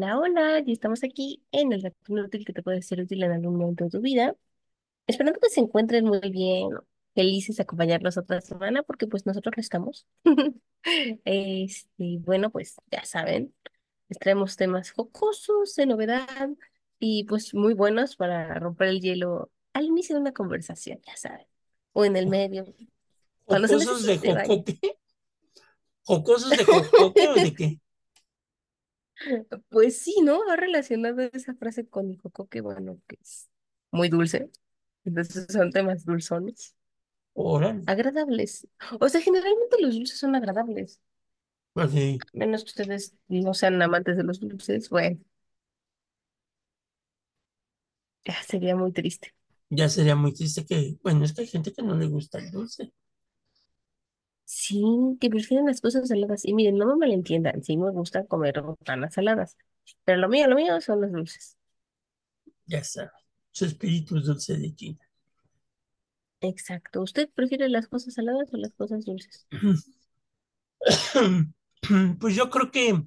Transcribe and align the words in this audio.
Hola, 0.00 0.16
hola, 0.16 0.60
ya 0.60 0.72
estamos 0.72 1.02
aquí 1.02 1.42
en 1.50 1.72
el 1.72 1.82
Dato 1.82 1.96
Inútil 2.06 2.44
que 2.44 2.52
te 2.52 2.62
puede 2.62 2.82
ser 2.82 3.00
útil 3.00 3.20
en 3.24 3.32
algún 3.32 3.56
momento 3.56 3.82
de 3.82 3.90
tu 3.90 4.00
vida. 4.00 4.36
Esperando 5.08 5.40
que 5.40 5.50
se 5.50 5.58
encuentren 5.58 6.04
muy 6.04 6.20
bien, 6.30 6.68
felices 7.16 7.56
de 7.56 7.64
acompañarnos 7.64 8.16
otra 8.16 8.40
semana, 8.40 8.84
porque 8.84 9.08
pues 9.08 9.26
nosotros 9.26 9.56
lo 9.56 9.60
estamos. 9.60 10.06
Este, 11.24 12.18
bueno, 12.20 12.50
pues 12.50 12.76
ya 12.92 13.04
saben, 13.04 13.52
les 14.08 14.20
traemos 14.20 14.54
temas 14.54 14.92
jocosos, 14.92 15.74
de 15.74 15.86
novedad 15.86 16.48
y 17.00 17.24
pues 17.24 17.52
muy 17.52 17.74
buenos 17.74 18.14
para 18.14 18.54
romper 18.54 18.88
el 18.90 19.00
hielo 19.00 19.50
al 19.72 19.86
inicio 19.86 20.14
de 20.14 20.20
una 20.20 20.32
conversación, 20.32 21.00
ya 21.04 21.16
saben, 21.16 21.48
o 21.92 22.04
en 22.04 22.14
el 22.16 22.28
medio, 22.28 22.72
cuando 23.44 23.66
se 23.66 23.74
¿Jocosos 23.74 24.06
de 24.06 24.12
necesite, 24.12 24.32
vaya. 24.32 24.46
jocoque? 24.46 24.98
¿Jocosos 26.04 26.50
de 26.50 26.64
jocoque 26.64 27.28
o 27.28 27.34
de 27.34 27.54
qué? 27.54 27.80
Pues 29.70 29.98
sí, 30.00 30.16
¿no? 30.22 30.40
Va 30.46 30.56
relacionado 30.56 31.20
esa 31.22 31.54
frase 31.54 31.86
con 31.88 32.10
el 32.10 32.18
coco, 32.20 32.48
que 32.48 32.60
bueno, 32.60 33.00
que 33.06 33.16
es 33.20 33.48
muy 33.90 34.08
dulce. 34.08 34.50
Entonces 35.04 35.46
son 35.52 35.70
temas 35.72 36.04
dulzones, 36.04 36.74
Órale, 37.34 37.86
agradables. 37.86 38.68
O 39.00 39.08
sea, 39.08 39.20
generalmente 39.20 39.76
los 39.80 39.94
dulces 39.94 40.18
son 40.18 40.34
agradables, 40.36 41.00
así, 41.74 42.24
menos 42.32 42.64
que 42.64 42.68
ustedes 42.70 43.14
no 43.28 43.52
sean 43.54 43.80
amantes 43.82 44.16
de 44.16 44.24
los 44.24 44.40
dulces. 44.40 44.88
Bueno, 44.90 45.18
ya 48.24 48.42
sería 48.42 48.76
muy 48.76 48.92
triste. 48.92 49.34
ya 49.70 49.88
sería 49.88 50.16
muy 50.16 50.32
triste 50.34 50.64
que, 50.66 50.98
bueno, 51.02 51.24
es 51.24 51.32
que 51.34 51.42
hay 51.42 51.46
gente 51.46 51.72
que 51.72 51.82
no 51.82 51.94
le 51.96 52.06
gusta 52.06 52.38
el 52.38 52.50
dulce, 52.50 52.92
Sí, 54.68 54.82
que 55.20 55.30
prefieren 55.30 55.66
las 55.66 55.80
cosas 55.80 56.08
saladas. 56.08 56.44
Y 56.44 56.52
miren, 56.54 56.76
no 56.78 56.86
me 56.86 56.96
malentiendan, 56.96 57.62
sí 57.62 57.76
me 57.76 57.90
gusta 57.90 58.26
comer 58.26 58.60
botanas 58.62 59.14
saladas, 59.14 59.56
pero 60.04 60.18
lo 60.18 60.28
mío, 60.28 60.46
lo 60.48 60.56
mío 60.56 60.80
son 60.80 61.00
los 61.00 61.12
dulces. 61.12 61.56
ya 62.66 62.84
sabe, 62.84 63.10
su 63.50 63.64
espíritu 63.64 64.16
es 64.18 64.24
dulce 64.26 64.56
de 64.56 64.74
China. 64.74 64.98
Exacto. 66.40 67.00
¿Usted 67.02 67.30
prefiere 67.30 67.68
las 67.68 67.86
cosas 67.88 68.14
saladas 68.14 68.52
o 68.52 68.56
las 68.56 68.72
cosas 68.74 69.04
dulces? 69.04 69.46
Pues 72.20 72.34
yo 72.34 72.50
creo 72.50 72.70
que 72.70 73.02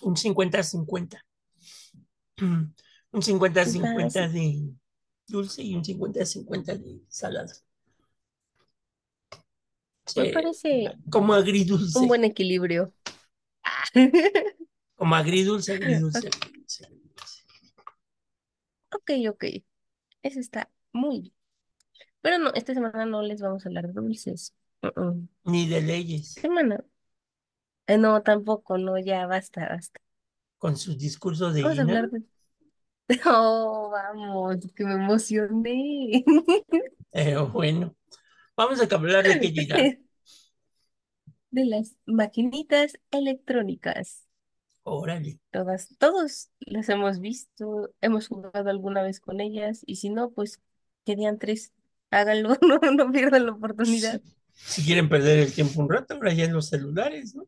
un 0.00 0.16
cincuenta-cincuenta, 0.16 1.22
Un 3.12 3.22
cincuenta-cincuenta 3.22 4.10
Fácil. 4.10 4.28
de 4.28 4.74
dulce 5.26 5.62
y 5.62 5.74
un 5.74 5.84
cincuenta-cincuenta 5.84 6.74
de 6.76 7.00
salado. 7.08 7.52
Me 10.14 10.32
parece 10.32 10.96
como 11.10 11.32
un 11.32 11.38
agridulce, 11.38 12.06
buen 12.06 12.24
equilibrio. 12.24 12.92
como 14.94 15.14
agridulce, 15.14 15.72
agridulce, 15.72 16.28
agridulce. 16.28 16.86
agridulce. 16.86 17.44
Ok, 18.92 19.10
ok. 19.30 19.44
Eso 20.22 20.40
está 20.40 20.70
muy 20.92 21.20
bien. 21.20 21.34
Pero 22.20 22.38
no, 22.38 22.52
esta 22.54 22.74
semana 22.74 23.06
no 23.06 23.22
les 23.22 23.40
vamos 23.40 23.64
a 23.64 23.68
hablar 23.68 23.86
de 23.86 23.92
dulces. 23.92 24.54
Uh, 24.82 25.00
uh. 25.00 25.28
Ni 25.44 25.68
de 25.68 25.80
leyes, 25.80 26.32
Semana. 26.34 26.84
Eh, 27.86 27.98
no, 27.98 28.22
tampoco, 28.22 28.78
no, 28.78 28.98
ya 28.98 29.26
basta, 29.26 29.68
basta. 29.68 30.00
con 30.58 30.76
sus 30.76 30.98
discursos 30.98 31.54
de 31.54 31.62
Vamos 31.62 31.78
a 31.78 31.82
hablar 31.82 32.10
de. 32.10 32.22
Oh, 33.24 33.90
vamos, 33.92 34.56
que 34.74 34.84
me 34.84 34.94
emocioné. 34.94 36.24
Pero 37.12 37.48
bueno, 37.52 37.94
vamos 38.56 38.80
a 38.80 38.94
hablar 38.94 39.24
de 39.24 39.40
qué. 39.40 40.00
De 41.50 41.64
las 41.64 41.96
maquinitas 42.06 42.98
electrónicas. 43.10 44.24
Órale. 44.82 45.38
Todas, 45.50 45.88
todos 45.98 46.50
las 46.60 46.88
hemos 46.88 47.20
visto, 47.20 47.90
hemos 48.00 48.28
jugado 48.28 48.70
alguna 48.70 49.02
vez 49.02 49.20
con 49.20 49.40
ellas, 49.40 49.82
y 49.86 49.96
si 49.96 50.10
no, 50.10 50.30
pues 50.30 50.60
querían 51.04 51.38
tres. 51.38 51.72
Háganlo, 52.10 52.50
no, 52.62 52.78
no 52.92 53.10
pierdan 53.10 53.46
la 53.46 53.52
oportunidad. 53.52 54.20
si 54.54 54.84
quieren 54.84 55.08
perder 55.08 55.40
el 55.40 55.52
tiempo 55.52 55.80
un 55.80 55.90
rato, 55.90 56.14
ahora 56.14 56.32
ya 56.32 56.44
en 56.44 56.52
los 56.52 56.68
celulares, 56.68 57.34
¿no? 57.34 57.46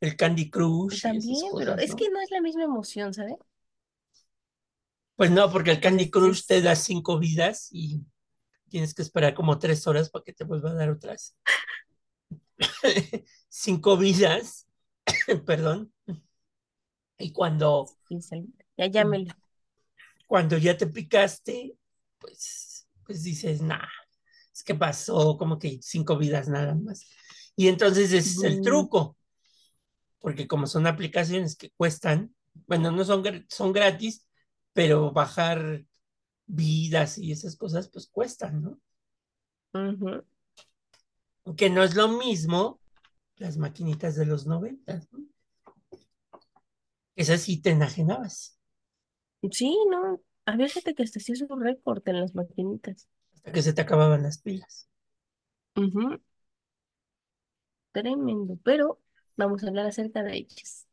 El 0.00 0.16
Candy 0.16 0.50
Crush 0.50 0.92
y 0.92 0.96
esas 0.96 1.12
También, 1.12 1.52
pero 1.56 1.76
es 1.78 1.90
¿no? 1.90 1.96
que 1.96 2.10
no 2.10 2.20
es 2.20 2.30
la 2.30 2.40
misma 2.40 2.64
emoción, 2.64 3.12
¿sabes? 3.14 3.36
Pues 5.16 5.30
no, 5.30 5.50
porque 5.50 5.70
el 5.72 5.80
Candy 5.80 6.10
Crush 6.10 6.46
te 6.46 6.62
da 6.62 6.74
cinco 6.76 7.18
vidas 7.18 7.68
y 7.72 8.00
tienes 8.76 8.92
que 8.92 9.00
esperar 9.00 9.32
como 9.32 9.58
tres 9.58 9.86
horas 9.86 10.10
para 10.10 10.22
que 10.22 10.34
te 10.34 10.44
vuelva 10.44 10.68
a 10.70 10.74
dar 10.74 10.90
otras 10.90 11.34
cinco 13.48 13.96
vidas, 13.96 14.66
perdón. 15.46 15.90
Y 17.16 17.32
cuando, 17.32 17.86
Ya 18.76 18.86
llámele. 18.86 19.32
cuando 20.26 20.58
ya 20.58 20.76
te 20.76 20.86
picaste, 20.86 21.74
pues, 22.18 22.86
pues 23.06 23.22
dices, 23.22 23.62
nah, 23.62 23.88
es 24.52 24.62
que 24.62 24.74
pasó 24.74 25.38
como 25.38 25.58
que 25.58 25.78
cinco 25.80 26.18
vidas 26.18 26.46
nada 26.48 26.74
más. 26.74 27.00
Y 27.56 27.68
entonces 27.68 28.12
ese 28.12 28.28
es 28.28 28.42
el 28.42 28.60
truco, 28.60 29.16
porque 30.18 30.46
como 30.46 30.66
son 30.66 30.86
aplicaciones 30.86 31.56
que 31.56 31.70
cuestan, 31.78 32.34
bueno, 32.66 32.90
no 32.90 33.06
son, 33.06 33.24
son 33.48 33.72
gratis, 33.72 34.26
pero 34.74 35.12
bajar 35.12 35.82
vidas 36.46 37.18
y 37.18 37.32
esas 37.32 37.56
cosas, 37.56 37.88
pues 37.88 38.08
cuestan, 38.08 38.62
¿no? 38.62 38.80
Ujú. 39.74 40.24
Que 41.56 41.70
no 41.70 41.82
es 41.82 41.94
lo 41.94 42.08
mismo 42.08 42.80
las 43.36 43.56
maquinitas 43.56 44.16
de 44.16 44.26
los 44.26 44.46
noventas, 44.46 45.08
¿no? 45.12 45.20
Esas 47.16 47.40
sí 47.42 47.60
te 47.60 47.70
enajenabas, 47.70 48.58
Sí, 49.52 49.76
no. 49.90 50.20
Había 50.44 50.68
gente 50.68 50.94
que 50.94 51.02
hasta 51.02 51.18
hacía 51.18 51.36
su 51.36 51.46
récord 51.56 52.02
en 52.08 52.20
las 52.20 52.34
maquinitas. 52.34 53.08
hasta 53.34 53.52
que 53.52 53.62
se 53.62 53.72
te 53.72 53.80
acababan 53.82 54.22
las 54.24 54.38
pilas. 54.38 54.88
Tremendo. 57.92 58.58
Pero 58.64 59.00
vamos 59.36 59.64
a 59.64 59.68
hablar 59.68 59.86
acerca 59.86 60.22
de 60.22 60.36
ellas. 60.36 60.86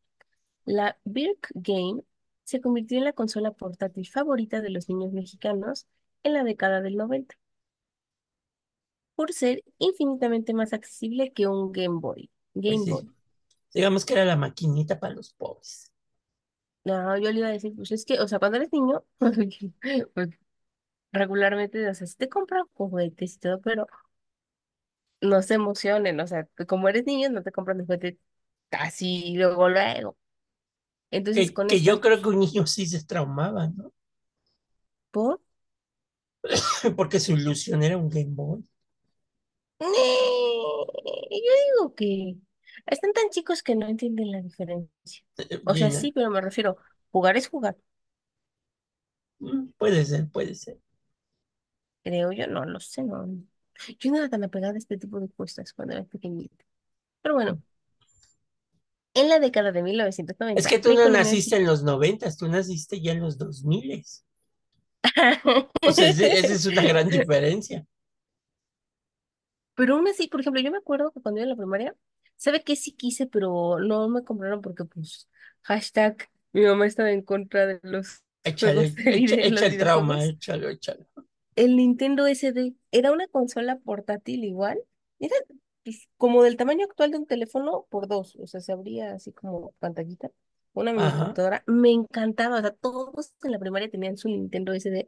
La 0.66 0.98
Birk 1.06 1.50
Game 1.56 2.04
se 2.46 2.62
convirtió 2.62 2.98
en 2.98 3.06
la 3.06 3.14
consola 3.14 3.52
portátil 3.52 4.08
favorita 4.08 4.62
de 4.62 4.70
los 4.72 4.90
niños 4.90 5.12
mexicanos 5.14 5.88
en 6.24 6.34
la 6.34 6.44
década 6.44 6.82
del 6.82 6.98
90, 6.98 7.36
por 9.16 9.34
ser 9.34 9.64
infinitamente 9.80 10.54
más 10.54 10.74
accesible 10.74 11.34
que 11.34 11.48
un 11.48 11.72
Game 11.72 12.00
Boy. 12.00 12.30
Pues 12.66 12.82
Game 12.82 12.86
Boy. 12.86 13.10
digamos 13.74 14.06
que 14.06 14.14
era 14.16 14.26
la 14.26 14.36
maquinita 14.38 15.00
para 15.00 15.16
los 15.16 15.34
pobres. 15.34 15.92
No, 16.86 17.18
yo 17.18 17.32
le 17.32 17.40
iba 17.40 17.48
a 17.48 17.52
decir, 17.52 17.74
pues 17.76 17.92
es 17.94 18.04
que, 18.06 18.20
o 18.20 18.28
sea, 18.28 18.40
cuando 18.40 18.58
eres 18.58 18.72
niño, 18.74 19.06
pues 20.14 20.30
regularmente, 21.14 21.88
o 21.90 21.94
sea, 21.96 22.08
sí 22.08 22.16
te 22.18 22.30
compran 22.30 22.66
juguetes 22.76 23.36
y 23.36 23.40
todo, 23.40 23.62
pero 23.62 23.88
no 25.22 25.42
se 25.42 25.56
emocionen, 25.56 26.20
o 26.20 26.28
sea, 26.28 26.46
tú 26.56 26.66
como 26.68 26.90
eres 26.90 27.06
niño, 27.06 27.30
no 27.30 27.44
te 27.44 27.52
compran 27.52 27.80
el 27.80 27.86
juguete 27.86 28.20
así 28.72 29.34
luego, 29.38 29.70
luego. 29.70 30.18
Entonces, 31.18 31.52
Que, 31.52 31.54
con 31.54 31.68
que 31.68 31.82
yo 31.82 32.00
creo 32.02 32.22
que 32.22 32.30
un 32.30 32.40
niño 32.40 32.66
sí 32.68 32.86
se 32.88 33.04
traumaba, 33.06 33.68
¿no? 33.68 33.94
por... 35.12 35.40
Porque 36.96 37.20
su 37.20 37.34
ilusión 37.34 37.84
era 37.84 37.98
un 37.98 38.10
Game 38.10 38.30
Boy. 38.32 38.64
Yo 41.32 41.38
digo 41.76 41.96
que 41.96 42.38
están 42.86 43.14
tan 43.14 43.30
chicos 43.30 43.64
que 43.64 43.76
no 43.76 43.88
entienden 43.88 44.32
la 44.32 44.42
diferencia. 44.42 45.24
Eh, 45.38 45.62
O 45.66 45.76
sea, 45.76 45.92
sí, 45.92 46.12
pero 46.14 46.30
me 46.30 46.42
refiero, 46.42 46.78
jugar 47.12 47.38
es 47.38 47.48
jugar, 47.50 47.78
mm, 49.40 49.68
puede 49.78 50.06
ser, 50.06 50.30
puede 50.32 50.56
ser. 50.56 50.80
creo 52.04 52.32
yo, 52.32 52.48
no 52.48 52.66
lo 52.66 52.80
sé, 52.80 53.04
no. 53.04 53.28
Yo 54.00 54.12
no 54.12 54.18
era 54.18 54.30
tan 54.30 54.44
apegada 54.44 54.74
a 54.76 54.78
este 54.78 54.98
tipo 54.98 55.20
de 55.20 55.30
cosas 55.30 55.74
cuando 55.74 55.94
era 55.96 56.04
pequeñita. 56.06 56.64
Pero 57.22 57.36
bueno, 57.36 57.62
en 59.14 59.30
la 59.30 59.40
década 59.40 59.72
de 59.72 59.80
Es 59.80 59.86
1990, 59.86 60.70
que 60.70 60.80
tú 60.80 60.94
no 60.94 61.10
naciste 61.10 61.56
en 61.58 61.66
los 61.66 61.84
noventas, 61.84 62.38
tú 62.38 62.48
naciste 62.48 63.02
ya 63.02 63.12
en 63.12 63.22
los 63.22 63.38
dos 63.38 63.64
miles. 63.64 64.26
O 65.86 65.92
sea, 65.92 66.10
esa 66.10 66.26
es 66.26 66.66
una 66.66 66.82
gran 66.84 67.10
diferencia. 67.10 67.86
Pero 69.76 69.96
aún 69.96 70.08
así, 70.08 70.28
por 70.28 70.42
ejemplo, 70.42 70.62
yo 70.62 70.72
me 70.72 70.78
acuerdo 70.78 71.12
que 71.12 71.22
cuando 71.22 71.40
iba 71.42 71.46
a 71.46 71.50
la 71.50 71.56
primaria, 71.56 71.96
sabe 72.38 72.64
que 72.64 72.76
sí 72.76 72.94
quise, 72.94 73.28
pero 73.28 73.80
no 73.80 74.08
me 74.08 74.24
compraron 74.24 74.62
porque, 74.62 74.86
pues, 74.86 75.28
hashtag, 75.64 76.30
mi 76.52 76.62
mamá 76.62 76.86
estaba 76.86 77.12
en 77.12 77.24
contra 77.24 77.66
de 77.66 77.80
los 77.84 78.24
Échale, 78.44 78.92
de 78.92 79.02
echa, 79.02 79.10
video, 79.12 79.40
echa 79.40 79.66
el 79.66 79.78
trauma, 79.78 80.24
échalo, 80.24 80.70
échalo. 80.70 81.06
El 81.56 81.76
Nintendo 81.76 82.28
SD 82.28 82.76
era 82.92 83.12
una 83.12 83.28
consola 83.28 83.78
portátil 83.80 84.44
igual, 84.44 84.80
era 85.20 85.36
como 86.18 86.44
del 86.44 86.58
tamaño 86.58 86.86
actual 86.86 87.12
de 87.12 87.18
un 87.18 87.26
teléfono 87.28 87.86
por 87.90 88.08
dos, 88.08 88.36
o 88.38 88.48
sea, 88.48 88.62
se 88.62 88.72
abría 88.72 89.14
así 89.14 89.32
como 89.32 89.72
pantallita, 89.80 90.32
una 90.74 90.94
mini 90.94 91.06
Ajá, 91.06 91.20
computadora. 91.20 91.64
Me 91.68 91.92
encantaba, 91.92 92.58
o 92.60 92.62
sea, 92.62 92.72
todos 92.72 93.34
en 93.44 93.52
la 93.52 93.60
primaria 93.60 93.90
tenían 93.90 94.18
su 94.18 94.30
Nintendo 94.30 94.74
SD 94.74 95.08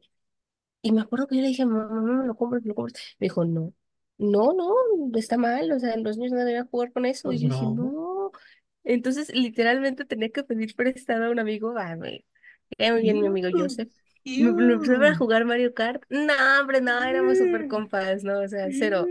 y 0.81 0.92
me 0.92 1.01
acuerdo 1.01 1.27
que 1.27 1.36
yo 1.38 1.42
le 1.42 1.48
dije, 1.50 1.66
mamá, 1.66 2.01
no 2.01 2.24
lo 2.25 2.36
compres, 2.36 2.63
me 2.63 2.69
lo 2.69 2.75
compres. 2.75 3.01
Me 3.19 3.25
dijo, 3.25 3.44
no, 3.45 3.74
no, 4.18 4.54
no, 4.54 4.75
está 5.18 5.38
mal, 5.38 5.72
o 5.72 5.80
sea, 5.80 5.98
los 5.98 6.18
niños 6.18 6.33
no 6.33 6.39
deberían 6.39 6.68
jugar 6.68 6.92
con 6.94 7.06
eso. 7.06 7.33
Y 7.33 7.39
pues 7.39 7.42
yo 7.42 7.48
dije, 7.50 7.66
no. 7.66 7.75
no. 7.75 8.31
Entonces, 8.83 9.33
literalmente 9.33 10.06
tenía 10.06 10.30
que 10.30 10.44
pedir 10.44 10.75
prestado 10.75 11.25
a 11.25 11.30
un 11.31 11.39
amigo. 11.39 11.74
Ah, 11.77 11.95
me 11.95 12.24
cae 12.77 12.92
muy 12.92 13.01
bien 13.01 13.19
mi 13.19 13.27
amigo 13.27 13.50
Joseph. 13.56 13.89
Me, 14.36 14.51
me 14.51 14.74
empezó 14.74 15.04
a 15.04 15.16
jugar 15.16 15.45
Mario 15.45 15.74
Kart. 15.74 16.04
No, 16.10 16.33
hombre, 16.62 16.81
no, 16.81 17.01
éramos 17.04 17.38
súper 17.39 17.68
compas, 17.68 18.24
¿no? 18.24 18.42
O 18.42 18.48
sea, 18.48 18.68
cero. 18.72 19.07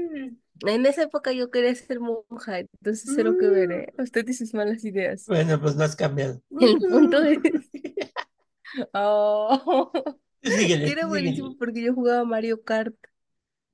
En 0.61 0.87
esa 0.87 1.03
época 1.03 1.33
yo 1.33 1.51
quería 1.51 1.75
ser 1.75 2.01
monja, 2.01 2.61
entonces 2.61 3.12
cero 3.15 3.37
que 3.39 3.49
ver. 3.49 3.73
¿eh? 3.73 3.95
Usted 3.99 4.27
y 4.29 4.35
sus 4.35 4.55
malas 4.55 4.85
ideas. 4.85 5.27
Bueno, 5.27 5.61
pues 5.61 5.77
no 5.77 5.85
has 5.85 5.97
cambiado. 5.97 6.41
El 6.61 6.79
punto 6.79 7.23
es... 7.23 7.39
Oh, 8.93 9.93
Síguele, 10.43 10.91
era 10.91 11.06
buenísimo 11.06 11.49
síguele. 11.49 11.59
porque 11.59 11.83
yo 11.83 11.95
jugaba 11.95 12.25
Mario 12.25 12.62
Kart. 12.62 12.95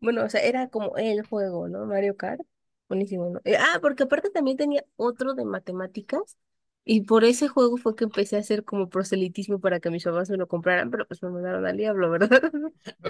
Bueno, 0.01 0.25
o 0.25 0.29
sea, 0.29 0.43
era 0.43 0.69
como 0.69 0.97
el 0.97 1.23
juego, 1.27 1.69
¿no? 1.69 1.87
Mario 1.87 2.17
Kart. 2.17 2.41
Buenísimo, 2.89 3.31
¿no? 3.31 3.41
Eh, 3.45 3.57
ah, 3.59 3.79
porque 3.81 4.05
aparte 4.05 4.31
también 4.31 4.57
tenía 4.57 4.85
otro 4.97 5.35
de 5.35 5.45
matemáticas. 5.45 6.37
Y 6.85 7.03
por 7.03 7.25
ese 7.25 7.49
juego 7.49 7.77
fue 7.77 7.95
que 7.95 8.05
empecé 8.05 8.37
a 8.37 8.41
hacer 8.41 8.65
como 8.65 8.89
proselitismo 8.89 9.61
para 9.61 9.81
que 9.81 9.91
mis 9.91 10.05
papás 10.05 10.31
me 10.31 10.39
lo 10.39 10.49
compraran, 10.49 10.91
pero 10.91 11.07
pues 11.07 11.23
me 11.23 11.31
mandaron 11.31 11.67
al 11.67 11.77
diablo, 11.77 12.11
¿verdad? 12.11 12.51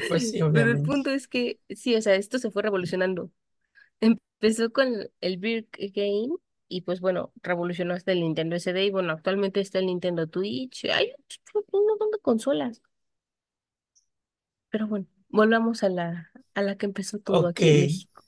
Pues 0.08 0.31
sí, 0.31 0.40
Pero 0.52 0.70
el 0.70 0.82
punto 0.82 1.11
es 1.11 1.28
que, 1.28 1.61
sí, 1.70 1.94
o 1.94 2.02
sea, 2.02 2.14
esto 2.17 2.38
se 2.38 2.50
fue 2.50 2.62
revolucionando. 2.62 3.31
Empezó 4.40 4.72
con 4.72 5.10
el 5.20 5.38
Beer 5.38 5.66
Game 5.94 6.28
y 6.69 6.82
pues 6.82 7.00
bueno, 7.00 7.32
revolucionó 7.42 7.94
hasta 7.94 8.12
el 8.12 8.20
Nintendo 8.20 8.56
SD 8.56 8.84
y 8.87 8.90
bueno, 8.90 9.12
actualmente 9.12 9.60
está 9.60 9.78
el 9.81 9.87
Nintendo 9.87 10.26
Twitch. 10.28 10.87
Hay 10.87 11.12
un 11.72 11.87
montón 11.87 12.10
de 12.10 12.19
consolas. 12.20 12.82
Pero 14.70 14.87
bueno, 14.88 15.06
volvamos 15.28 15.82
a 15.84 15.88
la, 15.88 16.31
a 16.54 16.62
la 16.62 16.76
que 16.76 16.87
empezó 16.87 17.19
todo 17.19 17.46
Ok. 17.46 17.48
aquí 17.48 17.69
en 17.69 17.78
México. 17.78 18.25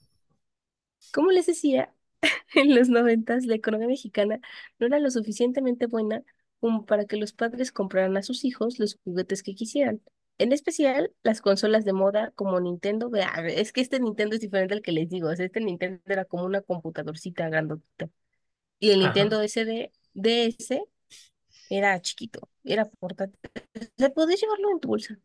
Como 1.11 1.31
les 1.31 1.47
decía, 1.47 1.95
en 2.55 2.75
los 2.75 2.89
noventas 2.89 3.47
la 3.47 3.55
economía 3.55 3.89
mexicana 3.89 4.41
no 4.79 4.87
era 4.87 4.99
lo 5.01 5.11
suficientemente 5.11 5.87
buena 5.87 6.25
como 6.61 6.87
para 6.87 7.07
que 7.07 7.17
los 7.17 7.33
padres 7.33 7.73
compraran 7.73 8.17
a 8.17 8.23
sus 8.23 8.45
hijos 8.45 8.79
los 8.79 8.99
juguetes 9.05 9.43
que 9.43 9.55
quisieran. 9.55 10.03
En 10.39 10.53
especial 10.53 11.13
las 11.23 11.41
consolas 11.41 11.85
de 11.85 11.93
moda 11.93 12.33
como 12.35 12.61
Nintendo. 12.61 13.11
Vea, 13.11 13.33
es 13.49 13.73
que 13.73 13.81
este 13.81 14.01
Nintendo 14.01 14.35
es 14.35 14.41
diferente 14.41 14.75
al 14.75 14.83
que 14.83 14.93
les 14.93 15.09
digo. 15.09 15.29
o 15.29 15.37
sea, 15.37 15.47
este 15.47 15.61
Nintendo 15.61 16.01
era 16.07 16.25
como 16.25 16.45
una 16.45 16.63
computadorcita 16.63 17.49
grandotita. 17.49 18.09
Y 18.79 18.91
el 18.91 19.01
Ajá. 19.01 19.09
Nintendo 19.09 19.43
SD, 19.43 19.93
DS 20.15 20.83
era 21.71 22.01
chiquito, 22.01 22.49
era 22.65 22.85
portátil. 22.87 23.39
O 23.77 23.81
sea, 23.97 24.11
podías 24.11 24.41
llevarlo 24.41 24.71
en 24.73 24.81
tu 24.81 24.89
bolsa 24.89 25.19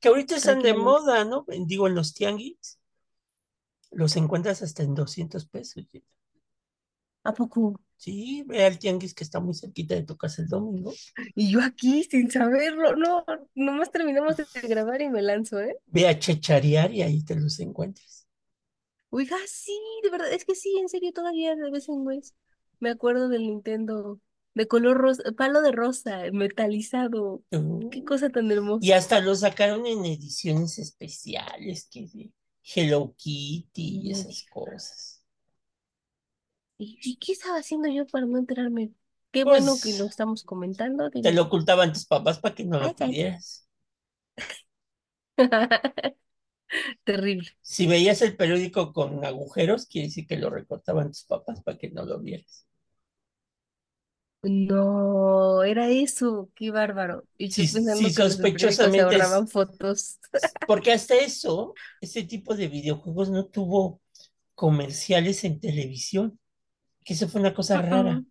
Que 0.00 0.08
ahorita 0.08 0.36
están 0.36 0.62
de 0.62 0.74
moda, 0.74 1.24
¿no? 1.24 1.44
Digo, 1.66 1.88
en 1.88 1.94
los 1.94 2.14
tianguis 2.14 2.78
los 3.90 4.16
encuentras 4.16 4.62
hasta 4.62 4.82
en 4.82 4.94
200 4.94 5.46
pesos. 5.46 5.84
¿A 7.24 7.32
poco? 7.34 7.80
Sí, 7.96 8.42
ve 8.48 8.64
al 8.64 8.78
tianguis 8.78 9.14
que 9.14 9.24
está 9.24 9.40
muy 9.40 9.54
cerquita 9.54 9.94
de 9.94 10.02
tu 10.02 10.16
casa 10.16 10.42
el 10.42 10.48
domingo. 10.48 10.92
Y 11.34 11.50
yo 11.52 11.60
aquí 11.62 12.04
sin 12.04 12.30
saberlo. 12.30 12.96
No, 12.96 13.24
nomás 13.54 13.90
terminamos 13.90 14.36
de 14.36 14.46
grabar 14.68 15.02
y 15.02 15.08
me 15.10 15.22
lanzo, 15.22 15.60
¿eh? 15.60 15.76
Ve 15.92 16.08
a 16.08 16.18
checharear 16.18 16.90
y 16.94 17.02
ahí 17.02 17.22
te 17.22 17.34
los 17.36 17.60
encuentras. 17.60 18.26
Oiga, 19.10 19.36
sí, 19.46 19.72
de 20.02 20.10
verdad, 20.10 20.32
es 20.32 20.44
que 20.44 20.54
sí, 20.54 20.76
en 20.78 20.88
serio, 20.88 21.12
todavía 21.12 21.54
de 21.56 21.70
vez 21.70 21.88
en 21.88 22.04
vez 22.04 22.34
me 22.78 22.90
acuerdo 22.90 23.28
del 23.28 23.42
Nintendo 23.42 24.20
de 24.54 24.66
color 24.68 24.98
rosa, 24.98 25.22
palo 25.36 25.62
de 25.62 25.72
rosa, 25.72 26.22
metalizado. 26.32 27.42
Qué 27.90 28.02
Uh, 28.02 28.04
cosa 28.04 28.30
tan 28.30 28.50
y 28.78 28.92
hermosa. 28.92 28.92
hasta 28.92 29.20
lo 29.20 29.34
sacaron 29.34 29.86
en 29.86 30.04
ediciones 30.06 30.78
especiales, 30.78 31.88
que 31.90 32.06
de 32.08 32.32
Hello 32.64 33.14
Kitty 33.16 34.00
y 34.08 34.12
esas 34.12 34.44
cosas. 34.50 35.19
¿Y, 36.80 36.98
y 37.02 37.16
qué 37.18 37.32
estaba 37.32 37.58
haciendo 37.58 37.88
yo 37.88 38.06
para 38.08 38.26
no 38.26 38.38
enterarme? 38.38 38.92
Qué 39.32 39.44
bueno 39.44 39.80
que 39.80 39.92
lo 39.94 40.06
Pues 40.06 40.08
estamos 40.08 40.42
comentando, 40.44 41.10
te 41.22 41.32
lo 41.32 41.42
ocultaban 41.44 41.92
tus 41.94 42.06
papás 42.06 42.38
para 42.40 42.54
que 42.54 42.64
no 42.64 42.80
lo 42.80 42.94
pidieras. 42.96 43.66
Terrible. 47.04 47.50
Si 47.62 47.86
veías 47.86 48.20
el 48.20 48.36
periódico 48.36 48.92
con 48.92 49.24
agujeros, 49.24 49.86
quiere 49.86 50.08
decir 50.08 50.26
que 50.26 50.36
lo 50.36 50.50
recortaban 50.50 51.08
tus 51.08 51.24
papás 51.24 51.62
para 51.62 51.78
que 51.78 51.88
no 51.90 52.04
lo 52.04 52.18
vieras. 52.20 52.66
No, 54.42 55.62
era 55.64 55.88
eso, 55.90 56.50
qué 56.54 56.70
bárbaro. 56.70 57.24
Y 57.36 57.50
Si, 57.50 57.66
yo 57.68 57.70
se 57.70 57.80
sospechosamente 58.10 58.98
es, 58.98 59.00
ahorraban 59.00 59.48
fotos. 59.48 60.18
porque 60.66 60.92
hasta 60.92 61.16
eso, 61.16 61.74
ese 62.00 62.24
tipo 62.24 62.56
de 62.56 62.68
videojuegos 62.68 63.30
no 63.30 63.46
tuvo 63.46 64.02
comerciales 64.56 65.44
en 65.44 65.60
televisión, 65.60 66.39
que 67.04 67.14
eso 67.14 67.28
fue 67.28 67.40
una 67.40 67.54
cosa 67.54 67.76
Mm, 67.76 67.80
rara. 67.82 68.20
mm, 68.20 68.26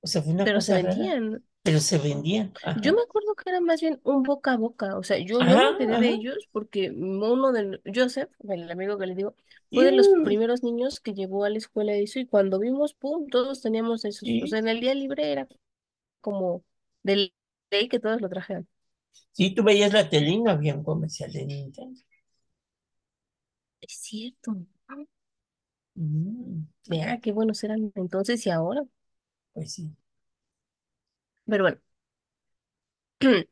O 0.00 0.06
sea, 0.06 0.22
fue 0.22 0.32
una 0.32 0.46
Pero 0.46 0.60
se 0.60 0.72
cosa 0.72 0.78
rara, 0.78 1.12
vendían. 1.14 1.44
pero 1.62 1.80
se 1.80 1.98
vendían. 1.98 2.52
Yo 2.74 2.92
me 2.94 3.02
acuerdo 3.02 3.34
que 3.34 3.48
era 3.50 3.60
más 3.60 3.80
bien 3.80 4.00
un 4.04 4.24
boca 4.24 4.52
a 4.52 4.56
boca, 4.56 4.96
o 4.98 5.02
sea, 5.02 5.18
yo, 5.18 5.42
yo 5.42 5.58
me 5.58 5.66
Ajá, 5.66 5.68
enteré 5.68 5.98
de 5.98 6.08
ellos 6.10 6.48
porque 6.52 6.90
uno 6.90 7.52
de, 7.52 7.80
Joseph, 7.94 8.30
el 8.48 8.70
amigo 8.70 8.98
que 8.98 9.06
les 9.06 9.16
digo, 9.16 9.34
fue 9.72 9.84
de 9.84 9.92
los 9.92 10.10
Iu, 10.10 10.22
primeros 10.22 10.62
niños 10.62 11.00
que 11.00 11.14
llevó 11.14 11.44
a 11.44 11.50
la 11.50 11.58
escuela 11.58 11.94
eso 11.94 12.18
y 12.18 12.26
cuando 12.26 12.58
vimos, 12.58 12.94
pum, 12.94 13.26
todos 13.28 13.62
teníamos 13.62 14.04
esos, 14.04 14.36
o 14.40 14.46
sea, 14.46 14.58
en 14.58 14.68
el 14.68 14.80
día 14.80 14.94
libre 14.94 15.32
era 15.32 15.48
como 16.20 16.64
de 17.02 17.32
ley 17.70 17.88
que 17.88 18.00
todos 18.00 18.20
lo 18.22 18.28
trajeran. 18.30 18.68
sí, 19.32 19.54
tú 19.54 19.62
veías 19.62 19.92
la 19.92 20.08
tele 20.08 20.30
y 20.30 20.40
no 20.42 20.50
había 20.50 20.74
un 20.74 20.82
comercial 20.84 21.30
de 21.32 21.44
Nintendo. 21.44 22.00
Es 23.80 23.92
cierto. 24.00 24.56
Mm, 25.98 26.66
Vea, 26.86 27.18
qué 27.20 27.32
buenos 27.32 27.64
eran 27.64 27.90
entonces 27.96 28.46
y 28.46 28.50
ahora. 28.50 28.82
pues 29.52 29.72
sí, 29.74 29.96
Pero 31.46 31.64
bueno, 31.64 31.78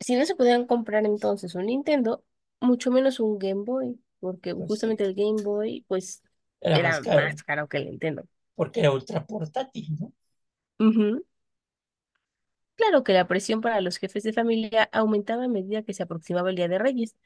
si 0.00 0.16
no 0.16 0.26
se 0.26 0.36
podían 0.36 0.66
comprar 0.66 1.06
entonces 1.06 1.54
un 1.54 1.66
Nintendo, 1.66 2.24
mucho 2.60 2.90
menos 2.90 3.20
un 3.20 3.38
Game 3.38 3.64
Boy, 3.64 4.00
porque 4.20 4.54
pues 4.54 4.78
sí. 4.78 4.94
justamente 4.94 5.04
el 5.04 5.14
Game 5.14 5.42
Boy, 5.42 5.84
pues, 5.88 6.22
Era 6.60 6.78
más 6.80 6.98
era 7.00 7.00
caro, 7.00 7.28
más 7.30 7.42
caro 7.42 7.68
que 7.68 7.78
el 7.78 7.86
Nintendo. 7.86 8.24
porque 8.54 8.80
era 8.80 8.92
ultra 8.92 9.26
portátil, 9.26 9.86
¿no? 10.00 10.12
Ujú. 10.80 11.24
Claro 12.76 13.04
que 13.04 13.12
la 13.12 13.28
presión 13.28 13.60
para 13.60 13.80
los 13.80 13.96
jefes 13.98 14.22
de 14.24 14.32
familia 14.32 14.88
aumentaba 14.92 15.44
a 15.44 15.48
medida 15.48 15.82
que 15.82 15.94
se 15.94 16.02
aproximaba 16.02 16.50
el 16.50 16.56
Día 16.56 16.68
de 16.68 16.78
Reyes, 16.78 17.16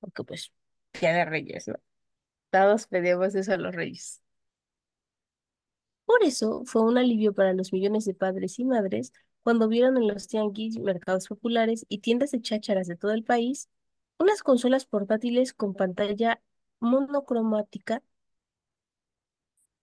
porque 0.00 0.24
pues, 0.24 0.52
Día 1.00 1.12
de 1.12 1.24
Reyes, 1.24 1.66
¿no? 1.68 1.74
Todos 2.50 2.86
pedíamos 2.86 3.34
eso 3.34 3.52
a 3.52 3.56
los 3.56 3.74
reyes. 3.74 4.20
Por 6.04 6.22
eso 6.24 6.62
fue 6.66 6.82
un 6.82 6.98
alivio 6.98 7.32
para 7.34 7.52
los 7.54 7.72
millones 7.72 8.04
de 8.04 8.14
padres 8.14 8.58
y 8.58 8.64
madres 8.64 9.12
cuando 9.42 9.68
vieron 9.68 9.96
en 9.96 10.08
los 10.08 10.26
tianguis, 10.28 10.78
mercados 10.78 11.28
populares 11.28 11.86
y 11.88 11.98
tiendas 12.00 12.32
de 12.32 12.42
chácharas 12.42 12.86
de 12.88 12.96
todo 12.96 13.12
el 13.12 13.24
país 13.24 13.68
unas 14.18 14.42
consolas 14.42 14.84
portátiles 14.86 15.54
con 15.54 15.74
pantalla 15.74 16.42
monocromática. 16.80 18.02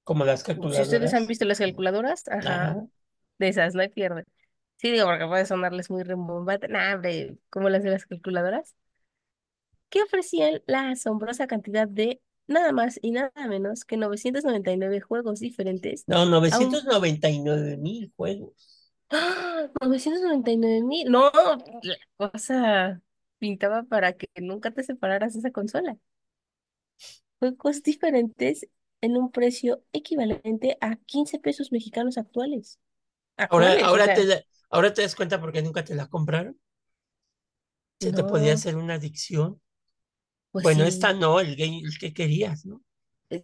Como 0.04 0.26
las 0.26 0.44
Si 0.72 0.82
ustedes 0.82 1.14
han 1.14 1.26
calculadoras. 1.26 1.28
visto 1.28 1.46
las 1.46 1.58
calculadoras, 1.60 2.28
ajá, 2.30 2.78
Ajá. 2.78 2.88
de 3.40 3.50
esas 3.50 3.76
no 3.76 3.82
hay 3.82 3.90
pierde. 3.90 4.26
Sí, 4.78 4.92
digo, 4.92 5.06
porque 5.08 5.26
puede 5.28 5.46
sonarles 5.46 5.90
muy 5.90 6.04
rimbombante. 6.04 6.68
Nah, 6.68 6.96
hombre, 6.96 7.38
como 7.50 7.70
las 7.70 7.84
de 7.84 7.90
las 7.92 8.06
calculadoras. 8.06 8.76
que 9.90 10.02
ofrecían 10.04 10.62
la 10.68 10.92
asombrosa 10.92 11.48
cantidad 11.48 11.88
de 11.88 12.22
nada 12.48 12.72
más 12.72 13.00
y 13.02 13.12
nada 13.12 13.32
menos 13.50 13.86
que 13.86 13.98
999 13.98 15.02
juegos 15.02 15.40
diferentes 15.40 16.08
No, 16.08 16.26
a 16.50 16.60
un... 16.60 16.72
novecientos 16.72 16.84
noventa 16.86 17.30
y 17.30 17.40
nueve 17.40 17.78
mil 17.78 18.12
juegos. 18.18 18.92
¡Ah! 19.10 19.70
999 19.82 20.84
mil. 20.84 21.10
No, 21.12 21.32
la 21.82 21.98
cosa 22.18 23.02
pintaba 23.40 23.84
para 23.84 24.14
que 24.14 24.28
nunca 24.42 24.72
te 24.72 24.84
separaras 24.84 25.34
de 25.34 25.40
esa 25.40 25.52
consola. 25.52 25.98
Juegos 27.40 27.82
diferentes 27.84 28.68
en 29.02 29.18
un 29.18 29.32
precio 29.32 29.84
equivalente 29.92 30.78
a 30.82 30.96
15 30.98 31.40
pesos 31.40 31.72
mexicanos 31.72 32.18
actuales. 32.18 32.80
Ahora, 33.50 33.70
o 33.82 33.86
ahora 33.88 34.14
te, 34.14 34.26
da- 34.26 34.42
ahora 34.70 34.94
te 34.94 35.02
das 35.02 35.16
cuenta 35.16 35.40
porque 35.42 35.62
nunca 35.64 35.84
te 35.84 35.96
la 35.96 36.08
compraron. 36.08 36.58
Se 38.00 38.12
te 38.12 38.24
podía 38.24 38.54
hacer 38.54 38.76
una 38.76 38.96
adicción. 38.96 39.62
Pues 40.52 40.64
Bueno, 40.64 40.84
esta 40.84 41.14
no, 41.14 41.40
el 41.40 41.56
game, 41.56 41.82
el 41.84 41.98
que 42.00 42.14
querías, 42.14 42.66
¿no? 42.66 42.82
Eh, 43.30 43.44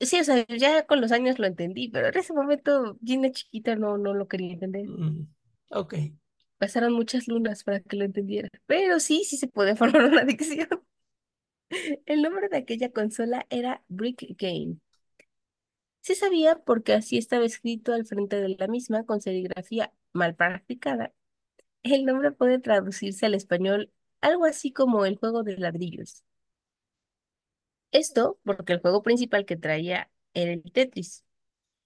Sí, 0.00 0.18
o 0.18 0.24
sea, 0.24 0.44
ya 0.48 0.84
con 0.86 1.00
los 1.00 1.12
años 1.12 1.38
lo 1.38 1.46
entendí, 1.46 1.88
pero 1.88 2.08
en 2.08 2.18
ese 2.18 2.32
momento, 2.32 2.98
Gina 3.04 3.30
chiquita 3.30 3.76
no, 3.76 3.98
no 3.98 4.14
lo 4.14 4.26
quería 4.26 4.52
entender. 4.54 4.88
Mm, 4.88 5.28
ok. 5.70 5.94
Pasaron 6.58 6.92
muchas 6.94 7.28
lunas 7.28 7.62
para 7.64 7.80
que 7.80 7.96
lo 7.96 8.04
entendiera. 8.04 8.48
Pero 8.66 9.00
sí, 9.00 9.24
sí 9.24 9.36
se 9.36 9.48
puede 9.48 9.76
formar 9.76 10.04
una 10.04 10.22
adicción. 10.22 10.68
El 12.06 12.22
nombre 12.22 12.48
de 12.48 12.58
aquella 12.58 12.90
consola 12.92 13.46
era 13.50 13.82
Brick 13.88 14.24
Game. 14.38 14.76
Se 16.00 16.14
sabía 16.14 16.56
porque 16.64 16.92
así 16.94 17.16
estaba 17.18 17.44
escrito 17.44 17.92
al 17.92 18.06
frente 18.06 18.40
de 18.40 18.50
la 18.58 18.66
misma 18.68 19.04
con 19.04 19.20
serigrafía 19.20 19.92
mal 20.12 20.34
practicada. 20.34 21.12
El 21.82 22.04
nombre 22.06 22.32
puede 22.32 22.60
traducirse 22.60 23.26
al 23.26 23.34
español 23.34 23.92
algo 24.22 24.46
así 24.46 24.72
como 24.72 25.06
el 25.06 25.16
juego 25.18 25.42
de 25.44 25.58
ladrillos. 25.58 26.24
Esto 27.92 28.38
porque 28.44 28.72
el 28.74 28.80
juego 28.80 29.02
principal 29.02 29.44
que 29.46 29.56
traía 29.56 30.10
era 30.34 30.52
el 30.52 30.62
Tetris. 30.72 31.24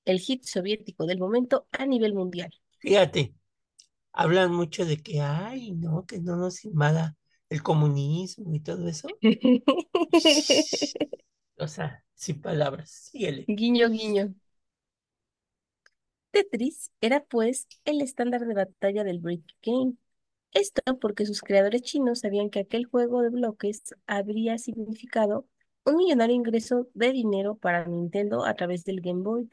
el 0.06 0.20
hit 0.20 0.44
soviético 0.44 1.06
del 1.06 1.18
momento 1.20 1.68
a 1.72 1.86
nivel 1.86 2.14
mundial. 2.14 2.52
Fíjate, 2.78 3.34
hablan 4.12 4.52
mucho 4.54 4.84
de 4.86 4.98
que, 5.02 5.20
ay, 5.22 5.72
no, 5.72 6.06
que 6.06 6.20
no 6.20 6.36
nos 6.36 6.64
invada 6.64 7.16
el 7.50 7.62
comunismo 7.62 8.54
y 8.54 8.60
todo 8.60 8.88
eso. 8.88 9.18
O 11.58 11.68
sea, 11.68 12.02
sin 12.14 12.40
palabras. 12.40 12.90
Síguele. 12.90 13.52
Guiño, 13.56 13.88
guiño. 13.90 14.34
Tetris 16.30 16.90
era 17.00 17.24
pues 17.24 17.66
el 17.84 18.00
estándar 18.02 18.46
de 18.46 18.54
batalla 18.54 19.04
del 19.04 19.18
Brick 19.20 19.44
Game. 19.62 19.94
Esto 20.52 20.82
porque 21.00 21.26
sus 21.26 21.42
creadores 21.42 21.82
chinos 21.82 22.20
sabían 22.20 22.50
que 22.50 22.60
aquel 22.60 22.86
juego 22.86 23.22
de 23.22 23.30
bloques 23.30 23.82
habría 24.06 24.58
significado 24.58 25.48
un 25.86 25.96
millonario 25.96 26.36
ingreso 26.36 26.88
de 26.94 27.12
dinero 27.12 27.56
para 27.56 27.86
Nintendo 27.86 28.44
a 28.44 28.54
través 28.54 28.84
del 28.84 29.00
Game 29.02 29.22
Boy. 29.22 29.50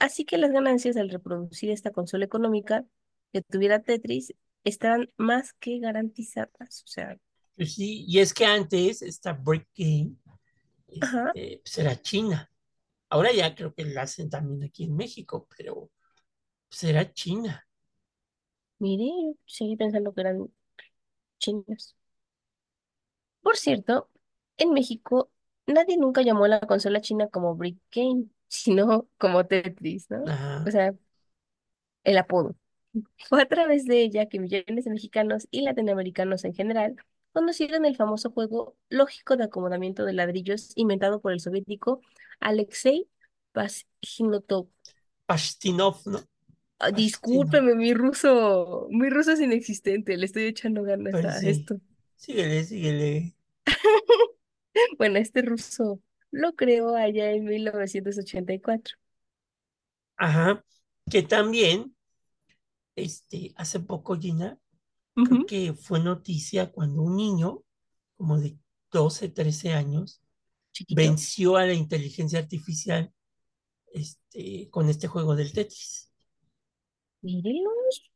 Así 0.00 0.24
que 0.26 0.38
las 0.38 0.52
ganancias 0.52 0.96
al 0.96 1.10
reproducir 1.10 1.70
esta 1.70 1.92
consola 1.92 2.24
económica 2.26 2.84
que 3.32 3.42
tuviera 3.42 3.82
Tetris 3.82 4.34
estaban 4.64 5.10
más 5.16 5.54
que 5.54 5.78
garantizadas. 5.80 6.84
O 6.84 6.88
sea, 6.88 7.18
Pues 7.56 7.74
sí, 7.74 8.04
y 8.08 8.18
es 8.20 8.32
que 8.34 8.46
antes 8.46 9.02
esta 9.02 9.32
Break 9.32 9.68
Game 9.76 10.16
este, 10.88 11.60
pues 11.64 11.78
era 11.78 12.00
China. 12.02 12.50
Ahora 13.10 13.32
ya 13.32 13.54
creo 13.54 13.74
que 13.74 13.84
la 13.84 14.02
hacen 14.02 14.30
también 14.30 14.64
aquí 14.64 14.84
en 14.84 14.96
México, 14.96 15.48
pero 15.56 15.90
pues 16.68 16.84
era 16.84 17.12
China. 17.14 17.66
mire, 18.78 19.04
yo 19.06 19.34
seguí 19.46 19.76
pensando 19.76 20.12
que 20.14 20.20
eran 20.22 20.48
chinos. 21.38 21.96
Por 23.42 23.56
cierto, 23.56 24.08
en 24.56 24.72
México 24.72 25.30
nadie 25.72 25.96
nunca 25.96 26.22
llamó 26.22 26.44
a 26.44 26.48
la 26.48 26.60
consola 26.60 27.00
china 27.00 27.28
como 27.28 27.56
Brick 27.56 27.78
Game, 27.92 28.26
sino 28.48 29.08
como 29.18 29.46
Tetris, 29.46 30.10
¿no? 30.10 30.32
O 30.64 30.70
sea, 30.70 30.94
el 32.04 32.18
apodo. 32.18 32.56
Fue 33.28 33.42
a 33.42 33.48
través 33.48 33.84
de 33.86 34.02
ella 34.02 34.28
que 34.28 34.40
millones 34.40 34.84
de 34.84 34.90
mexicanos 34.90 35.48
y 35.50 35.62
latinoamericanos 35.62 36.44
en 36.44 36.54
general 36.54 36.96
conocieron 37.32 37.84
el 37.86 37.96
famoso 37.96 38.30
juego 38.32 38.76
lógico 38.90 39.36
de 39.36 39.44
acomodamiento 39.44 40.04
de 40.04 40.14
ladrillos 40.14 40.72
inventado 40.76 41.20
por 41.20 41.32
el 41.32 41.40
soviético 41.40 42.02
Alexei 42.40 43.08
Pajitnov. 43.52 44.68
Pashtinov, 45.26 46.02
¿no? 46.06 46.20
Ah, 46.78 46.90
Pashtinov. 46.90 47.64
discúlpeme, 47.70 47.74
mi 47.74 47.92
ruso, 47.94 48.88
mi 48.90 49.10
ruso 49.10 49.32
es 49.32 49.40
inexistente, 49.40 50.16
le 50.16 50.26
estoy 50.26 50.44
echando 50.44 50.82
ganas 50.82 51.22
Pues 51.22 51.24
a 51.24 51.38
sí. 51.38 51.46
esto. 51.46 51.80
Síguele, 52.16 52.64
síguele. 52.64 53.34
Bueno, 54.98 55.18
este 55.18 55.42
ruso 55.42 56.00
lo 56.30 56.54
creó 56.54 56.94
allá 56.94 57.32
en 57.32 57.44
1984. 57.44 58.96
Ajá. 60.16 60.64
Que 61.10 61.22
también, 61.22 61.96
este, 62.94 63.52
hace 63.56 63.80
poco, 63.80 64.16
Gina, 64.16 64.58
creo 65.14 65.46
que 65.46 65.72
fue 65.72 66.00
noticia 66.00 66.70
cuando 66.70 67.02
un 67.02 67.16
niño, 67.16 67.62
como 68.16 68.38
de 68.38 68.58
12 68.92 69.28
13 69.28 69.72
años, 69.72 70.22
Chiquito. 70.72 71.00
venció 71.00 71.56
a 71.56 71.66
la 71.66 71.74
inteligencia 71.74 72.38
artificial, 72.38 73.12
este, 73.92 74.68
con 74.70 74.88
este 74.88 75.08
juego 75.08 75.34
del 75.34 75.52
Tetris. 75.52 76.12
Mírenlos, 77.22 78.10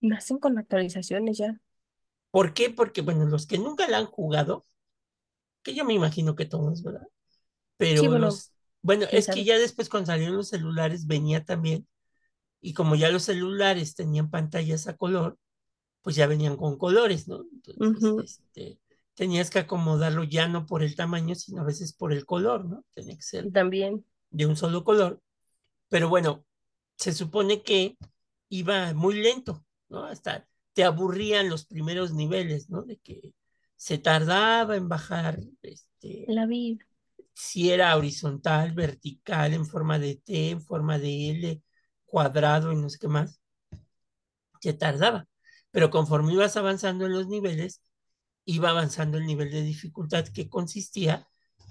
nacen 0.00 0.38
con 0.38 0.58
actualizaciones 0.58 1.38
ya. 1.38 1.60
¿Por 2.30 2.52
qué? 2.54 2.70
Porque, 2.70 3.00
bueno, 3.00 3.26
los 3.26 3.46
que 3.46 3.58
nunca 3.58 3.88
la 3.88 3.98
han 3.98 4.06
jugado, 4.06 4.64
que 5.64 5.74
yo 5.74 5.84
me 5.84 5.94
imagino 5.94 6.36
que 6.36 6.46
todos, 6.46 6.82
¿verdad? 6.82 7.08
Sí, 7.10 7.10
Pero 7.78 8.04
bueno, 8.04 8.26
los, 8.26 8.52
bueno, 8.82 9.06
es 9.10 9.26
que 9.26 9.44
ya 9.44 9.58
después 9.58 9.88
cuando 9.88 10.06
salieron 10.06 10.36
los 10.36 10.48
celulares 10.48 11.06
venía 11.06 11.44
también, 11.44 11.88
y 12.60 12.72
como 12.74 12.94
ya 12.94 13.10
los 13.10 13.24
celulares 13.24 13.94
tenían 13.94 14.30
pantallas 14.30 14.86
a 14.86 14.96
color, 14.96 15.38
pues 16.02 16.16
ya 16.16 16.26
venían 16.26 16.56
con 16.56 16.78
colores, 16.78 17.26
¿no? 17.28 17.44
Entonces, 17.52 18.40
este, 18.40 18.78
tenías 19.14 19.50
que 19.50 19.60
acomodarlo 19.60 20.24
ya 20.24 20.48
no 20.48 20.66
por 20.66 20.82
el 20.82 20.96
tamaño, 20.96 21.34
sino 21.34 21.62
a 21.62 21.64
veces 21.64 21.92
por 21.92 22.12
el 22.12 22.26
color, 22.26 22.66
¿no? 22.66 22.84
Tenía 22.94 23.16
que 23.16 23.22
ser 23.22 23.50
También. 23.52 24.04
de 24.30 24.46
un 24.46 24.56
solo 24.56 24.84
color. 24.84 25.20
Pero 25.88 26.08
bueno, 26.08 26.44
se 26.96 27.12
supone 27.12 27.62
que 27.62 27.96
iba 28.48 28.92
muy 28.94 29.14
lento, 29.22 29.64
¿no? 29.88 30.04
Hasta 30.04 30.46
te 30.74 30.84
aburrían 30.84 31.48
los 31.48 31.66
primeros 31.66 32.12
niveles, 32.12 32.68
¿no? 32.68 32.82
De 32.82 32.98
que 32.98 33.32
se 33.76 33.98
tardaba 33.98 34.76
en 34.76 34.88
bajar, 34.88 35.38
este, 35.62 36.34
La 36.34 36.44
vi. 36.46 36.78
si 37.34 37.70
era 37.70 37.96
horizontal, 37.96 38.72
vertical, 38.72 39.52
en 39.54 39.66
forma 39.66 39.98
de 39.98 40.16
T, 40.16 40.50
en 40.50 40.60
forma 40.62 40.98
de 40.98 41.30
L, 41.30 41.62
cuadrado 42.06 42.72
y 42.72 42.76
no 42.76 42.88
sé 42.90 42.98
qué 42.98 43.08
más, 43.08 43.40
se 44.60 44.72
tardaba. 44.74 45.26
Pero 45.70 45.90
conforme 45.90 46.32
ibas 46.32 46.56
avanzando 46.56 47.06
en 47.06 47.12
los 47.12 47.26
niveles, 47.28 47.80
iba 48.44 48.70
avanzando 48.70 49.18
el 49.18 49.26
nivel 49.26 49.50
de 49.50 49.62
dificultad 49.62 50.26
que 50.28 50.48
consistía 50.48 51.28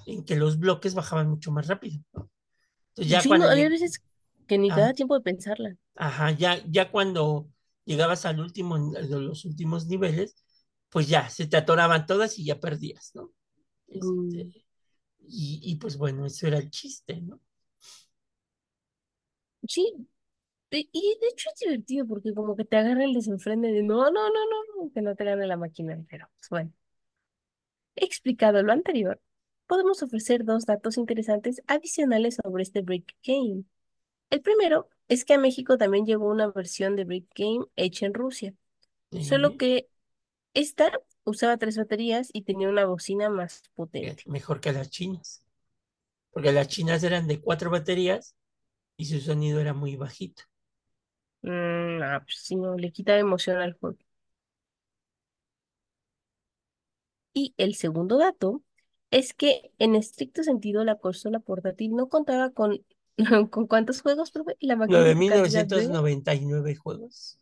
en 0.08 0.26
que 0.26 0.36
los 0.36 0.60
bloques 0.60 0.96
bajaban 0.96 1.30
mucho 1.30 1.52
más 1.52 1.68
rápido, 1.68 2.04
¿no? 2.14 2.32
Entonces 2.90 3.12
ya 3.12 3.24
Sí, 3.24 3.28
cuando 3.28 3.48
veces 3.70 4.02
que 4.48 4.58
ni 4.58 4.72
te 4.74 4.82
da 4.82 4.92
ah, 4.92 4.94
tiempo 4.94 5.16
de 5.16 5.22
pensarla. 5.22 5.76
ajá, 5.96 6.32
ya, 6.32 6.62
ya 6.68 6.92
cuando 6.92 7.50
llegabas 7.86 8.26
al 8.26 8.40
último, 8.40 8.78
de 8.92 9.08
los 9.20 9.46
últimos 9.46 9.88
niveles, 9.88 10.36
pues 10.94 11.10
ya 11.10 11.30
se 11.30 11.48
te 11.48 11.58
atoraban 11.58 12.08
todas 12.08 12.40
y 12.40 12.46
ya 12.46 12.60
perdías, 12.62 13.12
¿no? 13.16 13.32
Este, 13.90 14.04
Mm, 14.04 14.54
y, 15.28 15.60
y 15.64 15.76
pues 15.78 15.98
bueno, 15.98 16.26
eso 16.26 16.48
era 16.48 16.60
el 16.60 16.70
chiste, 16.72 17.22
¿no? 17.22 17.42
sí, 19.68 19.94
de- 20.72 20.90
y 20.92 21.18
de 21.22 21.28
hecho 21.30 21.50
es 21.54 21.60
divertido 21.62 22.08
porque 22.08 22.34
como 22.36 22.56
que 22.56 22.66
te 22.66 22.78
agarra 22.78 23.06
el 23.06 23.14
desenfrene 23.14 23.72
de 23.74 23.84
no, 23.84 24.12
no, 24.12 24.30
no, 24.30 24.34
no, 24.86 24.92
que 24.94 25.02
no 25.04 25.16
te 25.16 25.26
gane 25.26 25.48
la 25.48 25.58
máquina, 25.58 26.04
pero 26.10 26.30
pues 26.40 26.50
bueno. 26.50 26.74
Explicado 27.96 28.64
lo 28.64 28.72
anterior, 28.72 29.22
podemos 29.68 30.02
ofrecer 30.04 30.46
dos 30.46 30.66
datos 30.66 30.98
interesantes 30.98 31.62
adicionales 31.68 32.38
sobre 32.44 32.64
este 32.64 32.82
Brick 32.82 33.14
Game. 33.24 33.66
El 34.32 34.42
primero 34.42 34.90
es 35.10 35.26
que 35.26 35.34
a 35.36 35.40
México 35.40 35.78
también 35.78 36.06
llegó 36.06 36.30
una 36.30 36.48
versión 36.52 36.96
de 36.96 37.06
Brick 37.06 37.28
Game 37.36 37.66
hecha 37.78 38.06
en 38.08 38.14
Rusia, 38.16 38.56
solo 39.20 39.58
que 39.58 39.90
esta 40.54 40.92
usaba 41.24 41.58
tres 41.58 41.78
baterías 41.78 42.30
y 42.34 42.44
tenía 42.44 42.70
una 42.70 42.86
bocina 42.86 43.30
más 43.30 43.60
eh, 43.60 43.70
potente. 43.76 44.24
mejor 44.28 44.60
que 44.60 44.72
las 44.72 44.90
chinas, 44.90 45.46
porque 46.32 46.52
las 46.52 46.68
chinas 46.68 47.04
eran 47.04 47.28
de 47.28 47.40
cuatro 47.40 47.70
baterías 47.70 48.36
y 48.98 49.06
su 49.06 49.20
sonido 49.20 49.60
era 49.60 49.74
muy 49.74 49.96
bajito. 49.96 50.44
Mm, 51.42 52.02
ah, 52.02 52.22
pues 52.24 52.38
sí, 52.42 52.56
no, 52.56 52.76
le 52.76 52.92
quita 52.92 53.18
emoción 53.18 53.58
al 53.58 53.74
juego. 53.74 53.98
Y 57.34 57.54
el 57.58 57.76
segundo 57.76 58.18
dato 58.18 58.62
es 59.12 59.34
que 59.34 59.72
en 59.80 59.96
estricto 59.96 60.44
sentido 60.44 60.84
la 60.84 60.96
consola 60.96 61.40
portátil 61.40 61.96
no 61.96 62.10
contaba 62.10 62.52
con, 62.52 62.84
¿con 63.52 63.68
cuántos 63.68 64.02
juegos, 64.02 64.32
profe? 64.32 64.56
La 64.60 64.76
novecientos 64.76 65.88
de, 65.88 65.90
noventa 65.90 66.34
y 66.34 66.46
nueve 66.46 66.76
juegos. 66.76 67.38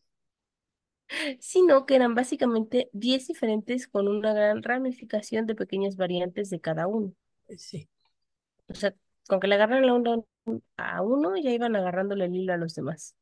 Sino 1.39 1.85
que 1.85 1.95
eran 1.95 2.15
básicamente 2.15 2.89
10 2.93 3.27
diferentes 3.27 3.87
con 3.87 4.07
una 4.07 4.33
gran 4.33 4.63
ramificación 4.63 5.45
de 5.47 5.55
pequeñas 5.55 5.95
variantes 5.97 6.49
de 6.49 6.61
cada 6.61 6.87
uno. 6.87 7.13
Eh, 7.47 7.57
Sí, 7.57 7.89
O 8.69 8.73
sea, 8.73 8.95
con 9.27 9.39
que 9.39 9.47
le 9.47 9.55
agarran 9.55 9.85
la 9.85 9.93
onda 9.93 10.17
a 10.77 11.01
uno, 11.03 11.37
ya 11.37 11.51
iban 11.51 11.75
agarrándole 11.75 12.25
el 12.25 12.35
hilo 12.35 12.53
a 12.53 12.57
los 12.57 12.73
demás. 12.75 13.15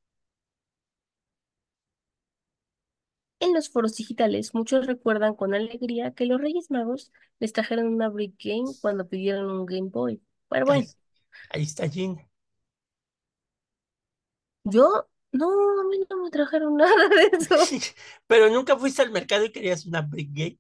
En 3.41 3.53
los 3.53 3.69
foros 3.69 3.96
digitales, 3.98 4.53
muchos 4.53 4.86
recuerdan 4.88 5.36
con 5.36 5.53
alegría 5.53 6.13
que 6.13 6.25
los 6.25 6.39
Reyes 6.41 6.72
Magos 6.72 7.12
les 7.39 7.51
trajeron 7.53 7.88
una 7.88 8.08
Brick 8.10 8.36
Game 8.43 8.75
cuando 8.81 9.08
pidieron 9.10 9.50
un 9.51 9.65
Game 9.65 9.89
Boy. 9.89 10.22
Pero 10.50 10.65
bueno, 10.65 10.88
ahí 11.50 11.63
está 11.63 11.88
Gina. 11.89 12.27
yo, 14.63 15.08
no, 15.32 15.48
a 15.82 15.84
mí 15.90 16.00
no 16.10 16.24
me 16.24 16.30
trajeron 16.32 16.78
nada 16.78 17.08
de 17.10 17.38
eso. 17.38 17.56
Pero 18.28 18.50
nunca 18.50 18.78
fuiste 18.78 19.02
al 19.02 19.12
mercado 19.12 19.46
y 19.46 19.52
querías 19.52 19.86
una 19.86 20.02
Brick 20.02 20.30
Game. 20.34 20.60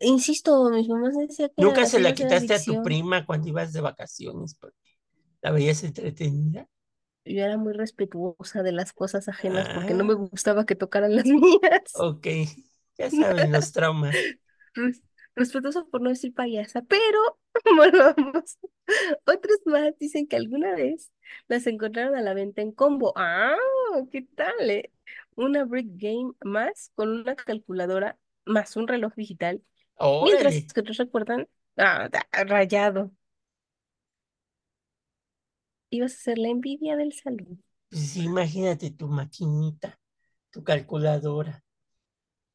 Insisto, 0.00 0.70
mis 0.70 0.88
mamás 0.88 1.14
decían 1.18 1.50
que 1.54 1.64
Nunca 1.64 1.84
se 1.86 2.00
la 2.00 2.14
quitaste 2.14 2.54
a 2.54 2.64
tu 2.64 2.80
adicción. 2.80 2.82
prima 2.82 3.26
cuando 3.26 3.48
ibas 3.48 3.72
de 3.74 3.80
vacaciones 3.82 4.54
porque 4.54 4.76
la 5.42 5.50
veías 5.52 5.84
entretenida. 5.84 6.68
Yo 7.24 7.42
era 7.44 7.56
muy 7.58 7.72
respetuosa 7.72 8.62
de 8.62 8.72
las 8.72 8.92
cosas 8.92 9.28
ajenas 9.28 9.68
porque 9.68 9.94
no 9.94 10.04
me 10.04 10.14
Ah, 10.14 10.14
gustaba 10.14 10.64
que 10.64 10.76
tocaran 10.76 11.14
las 11.16 11.24
mías. 11.26 12.06
ok. 12.10 12.26
Ya 12.98 13.10
saben 13.10 13.52
los 13.52 13.72
traumas. 13.72 14.26
Res- 15.36 15.48
Respetuosa 15.52 15.84
por 15.90 16.00
no 16.02 16.10
decir 16.10 16.34
payasa, 16.34 16.82
pero 16.82 17.38
volvamos. 17.76 18.58
Otros 19.26 19.58
más 19.66 19.98
dicen 19.98 20.26
que 20.26 20.36
alguna 20.36 20.74
vez 20.74 21.12
las 21.48 21.66
encontraron 21.66 22.16
a 22.16 22.22
la 22.22 22.34
venta 22.34 22.62
en 22.62 22.72
combo. 22.72 23.12
Ah, 23.16 23.56
¿qué 24.12 24.22
tal, 24.34 24.70
eh? 24.70 24.92
Una 25.36 25.64
Brick 25.64 25.88
Game 25.96 26.32
más 26.44 26.92
con 26.94 27.10
una 27.10 27.36
calculadora 27.36 28.18
más 28.46 28.76
un 28.76 28.88
reloj 28.88 29.12
digital, 29.16 29.62
mientras 30.22 30.54
que 30.72 30.80
otros 30.80 30.96
recuerdan, 30.98 31.48
ah, 31.76 32.08
rayado. 32.46 33.12
ibas 35.90 36.14
a 36.14 36.18
ser 36.18 36.38
la 36.38 36.48
envidia 36.48 36.94
del 36.96 37.12
salón. 37.12 37.60
Pues 37.90 38.10
sí, 38.10 38.22
imagínate 38.24 38.90
tu 38.92 39.08
maquinita, 39.08 39.98
tu 40.50 40.62
calculadora 40.64 41.64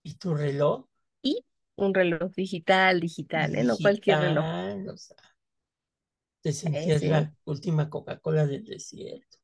y 0.03 0.15
tu 0.15 0.35
reloj 0.35 0.85
Y 1.23 1.43
un 1.75 1.93
reloj 1.93 2.31
digital, 2.35 2.99
digital, 2.99 3.55
¿eh? 3.55 3.63
No 3.63 3.79
cualquier 3.79 4.19
reloj. 4.21 4.45
digital, 4.45 4.87
o 4.89 4.97
sea, 4.97 5.17
te 6.41 6.53
sentías 6.53 7.03
Ese, 7.03 7.07
la 7.07 7.33
última 7.45 7.89
Coca-Cola 7.89 8.45
del 8.45 8.63
desierto. 8.65 9.37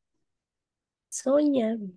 soñado. 1.10 1.88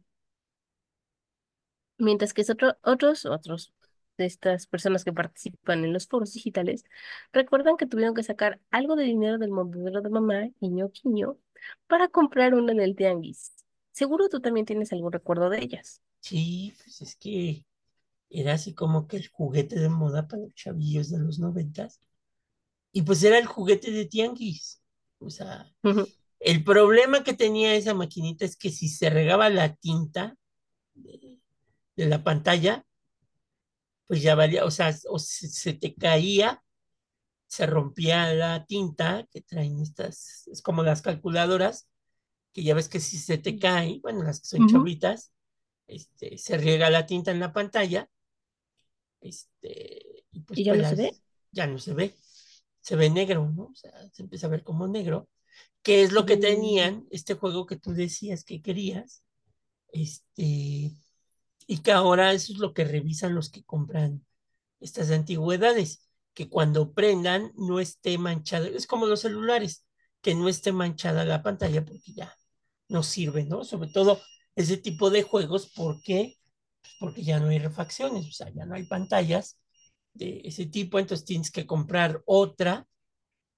Mientras 1.98 2.32
que 2.34 2.42
es 2.42 2.50
otro, 2.50 2.76
otros, 2.82 3.26
otros 3.26 3.72
de 4.16 4.24
estas 4.26 4.66
personas 4.66 5.04
que 5.04 5.12
participan 5.12 5.84
en 5.84 5.92
los 5.92 6.06
foros 6.08 6.32
digitales 6.32 6.84
recuerdan 7.32 7.76
que 7.76 7.86
tuvieron 7.86 8.14
que 8.14 8.22
sacar 8.22 8.60
algo 8.70 8.96
de 8.96 9.04
dinero 9.04 9.38
del 9.38 9.50
monedero 9.50 10.00
de 10.02 10.08
mamá, 10.10 10.48
quiño, 10.60 10.90
quiño, 10.90 11.38
para 11.86 12.08
comprar 12.08 12.54
una 12.54 12.72
en 12.72 12.80
el 12.80 12.96
tianguis. 12.96 13.54
Seguro 13.92 14.28
tú 14.28 14.40
también 14.40 14.66
tienes 14.66 14.92
algún 14.92 15.12
recuerdo 15.12 15.50
de 15.50 15.58
ellas. 15.60 16.02
Sí, 16.20 16.74
pues 16.82 17.00
es 17.02 17.16
que 17.16 17.66
era 18.30 18.54
así 18.54 18.74
como 18.74 19.06
que 19.06 19.16
el 19.18 19.28
juguete 19.28 19.78
de 19.78 19.88
moda 19.88 20.28
para 20.28 20.42
los 20.42 20.54
chavillos 20.54 21.10
de 21.10 21.18
los 21.18 21.38
noventas. 21.38 22.00
Y 22.92 23.02
pues 23.02 23.22
era 23.22 23.38
el 23.38 23.46
juguete 23.46 23.90
de 23.90 24.06
tianguis. 24.06 24.82
O 25.18 25.30
sea, 25.30 25.70
el 26.38 26.64
problema 26.64 27.22
que 27.22 27.34
tenía 27.34 27.74
esa 27.74 27.94
maquinita 27.94 28.44
es 28.44 28.56
que 28.56 28.70
si 28.70 28.88
se 28.88 29.10
regaba 29.10 29.50
la 29.50 29.74
tinta 29.74 30.36
de, 30.94 31.38
de 31.96 32.06
la 32.06 32.24
pantalla, 32.24 32.84
pues 34.06 34.22
ya 34.22 34.34
valía, 34.34 34.64
o 34.64 34.70
sea, 34.70 34.92
o 35.08 35.18
se, 35.18 35.48
se 35.48 35.72
te 35.72 35.94
caía, 35.94 36.62
se 37.46 37.66
rompía 37.66 38.32
la 38.34 38.64
tinta 38.64 39.26
que 39.30 39.40
traen 39.40 39.80
estas, 39.80 40.48
es 40.48 40.62
como 40.62 40.82
las 40.82 41.02
calculadoras, 41.02 41.88
que 42.52 42.62
ya 42.62 42.74
ves 42.74 42.88
que 42.88 43.00
si 43.00 43.18
se 43.18 43.38
te 43.38 43.58
cae, 43.58 44.00
bueno, 44.02 44.22
las 44.22 44.40
que 44.40 44.46
son 44.46 44.68
chavitas, 44.68 45.32
este, 45.86 46.38
se 46.38 46.56
riega 46.56 46.90
la 46.90 47.06
tinta 47.06 47.30
en 47.30 47.40
la 47.40 47.52
pantalla, 47.52 48.08
este, 49.20 50.24
y 50.32 50.40
pues, 50.42 50.60
¿Y 50.60 50.64
ya 50.64 50.74
pues 50.74 50.80
no 50.80 50.84
se 50.84 50.96
ve? 50.96 51.10
las, 51.10 51.22
ya 51.52 51.66
no 51.66 51.78
se 51.78 51.94
ve, 51.94 52.14
se 52.80 52.96
ve 52.96 53.10
negro, 53.10 53.50
¿no? 53.54 53.64
O 53.66 53.74
sea, 53.74 53.92
se 54.12 54.22
empieza 54.22 54.46
a 54.46 54.50
ver 54.50 54.64
como 54.64 54.88
negro, 54.88 55.28
que 55.82 56.02
es 56.02 56.12
lo 56.12 56.26
que 56.26 56.36
Mm, 56.36 56.38
tenían 56.38 57.06
este 57.10 57.34
juego 57.34 57.66
que 57.66 57.76
tú 57.78 57.92
decías 57.94 58.44
que 58.44 58.62
querías, 58.62 59.24
este, 59.92 60.96
y 61.66 61.78
que 61.82 61.92
ahora 61.92 62.32
eso 62.32 62.52
es 62.52 62.58
lo 62.58 62.74
que 62.74 62.84
revisan 62.84 63.34
los 63.34 63.50
que 63.50 63.64
compran 63.64 64.24
estas 64.80 65.10
antigüedades, 65.12 66.08
que 66.34 66.48
cuando 66.50 66.92
prendan 66.94 67.52
no 67.56 67.80
esté 67.80 68.18
manchada, 68.18 68.68
es 68.68 68.86
como 68.88 69.06
los 69.06 69.20
celulares, 69.22 69.86
que 70.22 70.34
no 70.36 70.48
esté 70.48 70.72
manchada 70.72 71.24
la 71.26 71.42
pantalla 71.44 71.84
porque 71.84 72.12
ya 72.14 72.34
no 72.88 73.04
sirve, 73.04 73.44
¿no? 73.46 73.64
Sobre 73.64 73.90
todo 73.90 74.20
ese 74.56 74.78
tipo 74.78 75.10
de 75.10 75.24
juegos, 75.24 75.70
¿por 75.72 76.02
qué? 76.02 76.38
Pues 76.82 76.94
porque 76.98 77.22
ya 77.22 77.38
no 77.40 77.48
hay 77.48 77.58
refacciones, 77.58 78.26
o 78.28 78.32
sea, 78.32 78.50
ya 78.50 78.64
no 78.66 78.74
hay 78.74 78.84
pantallas 78.84 79.58
de 80.14 80.40
ese 80.44 80.66
tipo, 80.66 80.98
entonces 80.98 81.26
tienes 81.26 81.50
que 81.50 81.66
comprar 81.66 82.22
otra, 82.26 82.86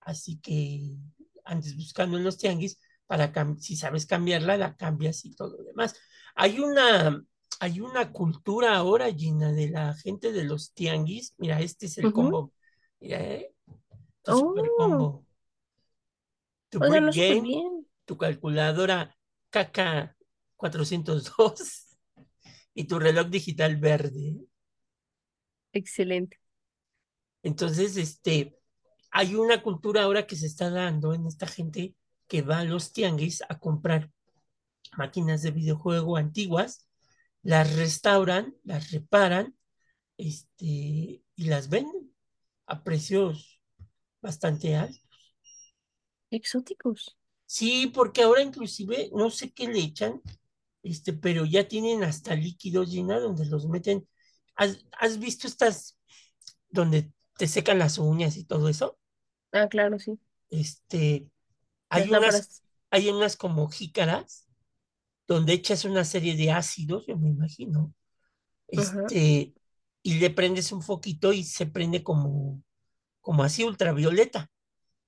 así 0.01 0.39
que 0.41 0.97
andes 1.45 1.77
buscando 1.77 2.19
en 2.19 2.25
los 2.25 2.39
tianguis 2.39 2.81
para 3.07 3.33
si 3.61 3.77
sabes 3.77 4.07
cambiarla, 4.07 4.57
la 4.57 4.77
cambias 4.77 5.25
y 5.25 5.35
todo 5.35 5.59
lo 5.59 5.65
demás. 5.65 5.97
Hay 6.35 6.61
una, 6.61 7.23
hay 7.61 7.81
una 7.81 8.13
cultura 8.13 8.77
ahora, 8.77 9.13
Gina, 9.13 9.53
de 9.53 9.71
la 9.71 9.95
gente 9.95 10.33
de 10.33 10.45
los 10.45 10.73
tianguis. 10.75 11.35
Mira, 11.39 11.61
este 11.61 11.87
es 11.87 11.99
el 11.99 12.13
combo. 12.13 12.53
Mira, 13.01 13.21
¿eh? 13.23 13.55
Tu 14.25 14.33
super 14.35 14.73
Oh, 14.73 14.75
combo. 14.75 15.27
Tu 16.71 16.79
o 16.79 16.87
sea, 16.91 17.01
Brick 17.01 17.01
no 17.01 17.13
súper 17.13 17.41
Game, 17.41 17.41
bien. 17.41 17.87
tu 18.05 18.17
calculadora 18.19 19.17
KK 19.51 20.17
402 20.57 21.92
y 22.75 22.85
tu 22.85 22.99
reloj 22.99 23.29
digital 23.29 23.77
verde. 23.77 24.37
Excelente. 25.73 26.39
Entonces, 27.43 27.97
este, 27.97 28.59
hay 29.11 29.35
una 29.35 29.63
cultura 29.63 30.03
ahora 30.03 30.27
que 30.27 30.37
se 30.37 30.47
está 30.47 30.71
dando 30.71 31.15
en 31.15 31.27
esta 31.27 31.47
gente 31.47 31.95
que 32.29 32.43
va 32.43 32.61
a 32.61 32.65
los 32.65 32.93
tianguis 32.93 33.43
a 33.49 33.59
comprar 33.59 34.11
máquinas 34.97 35.43
de 35.43 35.51
videojuego 35.51 36.17
antiguas, 36.17 36.89
las 37.43 37.77
restauran, 37.77 38.55
las 38.65 38.91
reparan, 38.91 39.57
este, 40.17 40.65
y 41.35 41.45
las 41.45 41.69
venden 41.69 42.15
a 42.67 42.85
precios 42.85 43.61
bastante 44.21 44.77
altos. 44.77 45.35
Exóticos. 46.31 47.19
Sí, 47.45 47.89
porque 47.93 48.23
ahora 48.23 48.43
inclusive 48.43 49.11
no 49.13 49.31
sé 49.31 49.53
qué 49.53 49.69
le 49.69 49.81
echan, 49.81 50.23
este, 50.83 51.13
pero 51.13 51.45
ya 51.45 51.69
tienen 51.69 52.03
hasta 52.03 52.35
líquidos 52.35 52.91
llena 52.91 53.21
donde 53.21 53.47
los 53.47 53.67
meten. 53.69 54.07
¿Has, 54.57 54.85
has 54.99 55.19
visto 55.19 55.47
estas 55.47 55.99
donde 56.69 57.13
te 57.37 57.47
secan 57.47 57.79
las 57.79 57.99
uñas 57.99 58.37
y 58.37 58.45
todo 58.45 58.69
eso? 58.69 58.99
Ah, 59.53 59.69
claro, 59.69 59.99
sí. 59.99 60.19
Este, 60.51 61.29
hay 61.89 62.09
unas, 62.09 62.21
lámparas. 62.21 62.63
hay 62.91 63.09
unas 63.11 63.37
como 63.37 63.69
jícaras 63.69 64.49
donde 65.27 65.53
echas 65.53 65.85
una 65.85 66.05
serie 66.05 66.37
de 66.37 66.51
ácidos, 66.51 67.07
yo 67.07 67.17
me 67.17 67.31
imagino, 67.31 67.95
Ajá. 68.77 69.05
este, 69.07 69.55
y 70.03 70.15
le 70.19 70.31
prendes 70.31 70.73
un 70.73 70.83
foquito 70.83 71.33
y 71.33 71.45
se 71.45 71.67
prende 71.67 72.03
como, 72.03 72.63
como 73.21 73.45
así 73.45 73.63
ultravioleta. 73.63 74.51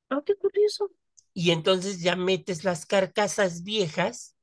Ah, 0.08 0.22
qué 0.24 0.36
curioso. 0.36 0.90
Y 1.32 1.50
entonces 1.50 2.00
ya 2.00 2.14
metes 2.14 2.64
las 2.64 2.86
carcasas 2.86 3.64
viejas 3.64 4.36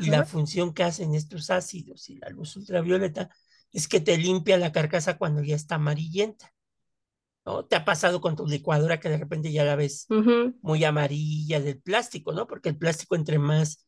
y 0.00 0.10
la 0.10 0.24
función 0.24 0.74
que 0.74 0.82
hacen 0.82 1.14
estos 1.14 1.50
ácidos 1.50 2.08
y 2.10 2.16
la 2.16 2.28
luz 2.30 2.56
ultravioleta 2.56 3.30
es 3.72 3.88
que 3.88 4.00
te 4.00 4.16
limpia 4.16 4.58
la 4.58 4.72
carcasa 4.72 5.18
cuando 5.18 5.42
ya 5.42 5.54
está 5.54 5.76
amarillenta, 5.76 6.52
¿no? 7.44 7.64
Te 7.64 7.76
ha 7.76 7.84
pasado 7.84 8.20
con 8.20 8.36
tu 8.36 8.46
licuadora 8.46 8.98
que 8.98 9.08
de 9.08 9.18
repente 9.18 9.52
ya 9.52 9.64
la 9.64 9.76
ves 9.76 10.06
muy 10.62 10.84
amarilla 10.84 11.60
del 11.60 11.80
plástico, 11.80 12.32
¿no? 12.32 12.46
Porque 12.46 12.70
el 12.70 12.78
plástico 12.78 13.16
entre 13.16 13.38
más 13.38 13.86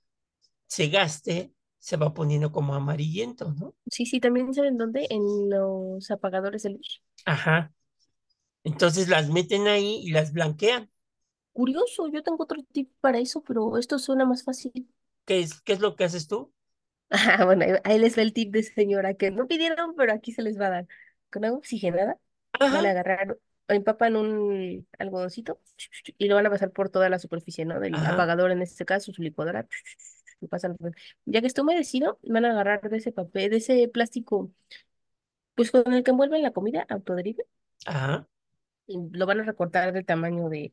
se 0.66 0.88
gaste, 0.88 1.52
se 1.78 1.96
va 1.96 2.12
poniendo 2.12 2.52
como 2.52 2.74
amarillento, 2.74 3.52
¿no? 3.54 3.74
Sí, 3.90 4.04
sí, 4.06 4.20
también 4.20 4.52
saben 4.52 4.76
dónde, 4.76 5.06
en 5.10 5.50
los 5.50 6.10
apagadores 6.10 6.62
de 6.62 6.70
luz. 6.70 7.02
Ajá. 7.24 7.72
Entonces 8.64 9.08
las 9.08 9.30
meten 9.30 9.66
ahí 9.66 10.02
y 10.04 10.10
las 10.10 10.32
blanquean. 10.32 10.90
Curioso, 11.52 12.08
yo 12.08 12.22
tengo 12.22 12.44
otro 12.44 12.62
tip 12.72 12.92
para 13.00 13.18
eso, 13.18 13.42
pero 13.42 13.78
esto 13.78 13.98
suena 13.98 14.24
más 14.24 14.44
fácil. 14.44 14.88
¿Qué 15.28 15.38
es, 15.40 15.60
qué 15.62 15.74
es 15.74 15.80
lo 15.80 15.94
que 15.96 16.02
haces 16.04 16.26
tú? 16.26 16.52
Ah, 17.10 17.44
bueno, 17.44 17.64
ahí 17.64 17.72
ahí 17.84 17.98
les 17.98 18.18
va 18.18 18.22
el 18.22 18.32
tip 18.34 18.52
de 18.52 18.62
señora 18.62 19.14
que 19.14 19.30
no 19.30 19.46
pidieron, 19.48 19.94
pero 19.96 20.12
aquí 20.12 20.32
se 20.32 20.42
les 20.42 20.60
va 20.60 20.66
a 20.66 20.70
dar. 20.70 20.88
Con 21.30 21.44
agua 21.44 21.58
oxigenada 21.58 22.18
van 22.68 22.86
a 22.86 22.90
agarrar, 22.90 23.38
empapan 23.68 24.16
un 24.16 24.86
algodoncito 24.98 25.60
y 26.18 26.28
lo 26.28 26.34
van 26.36 26.46
a 26.46 26.50
pasar 26.50 26.70
por 26.72 26.90
toda 26.90 27.08
la 27.10 27.18
superficie, 27.18 27.64
¿no? 27.64 27.80
Del 27.80 27.94
ajá, 27.94 28.12
apagador, 28.12 28.50
en 28.50 28.62
este 28.62 28.84
caso, 28.84 29.12
su 29.12 29.22
licuadora. 29.22 29.66
Lo 30.40 30.48
pasan. 30.48 30.76
por- 30.76 30.94
Ya 31.26 31.40
que 31.40 31.46
está 31.48 31.62
humedecido, 31.62 32.18
van 32.24 32.44
a 32.44 32.50
agarrar 32.52 32.88
de 32.90 32.96
ese 32.98 33.12
papel, 33.12 33.50
de 33.50 33.56
ese 33.58 33.88
plástico, 33.88 34.52
pues 35.54 35.70
con 35.70 35.92
el 35.92 36.02
que 36.04 36.10
envuelven 36.12 36.42
la 36.42 36.52
comida, 36.52 36.86
autoderive, 36.88 37.44
ajá. 37.86 38.26
y 38.86 38.98
lo 39.12 39.26
van 39.26 39.40
a 39.40 39.44
recortar 39.44 39.92
del 39.92 40.04
tamaño 40.06 40.48
de 40.48 40.72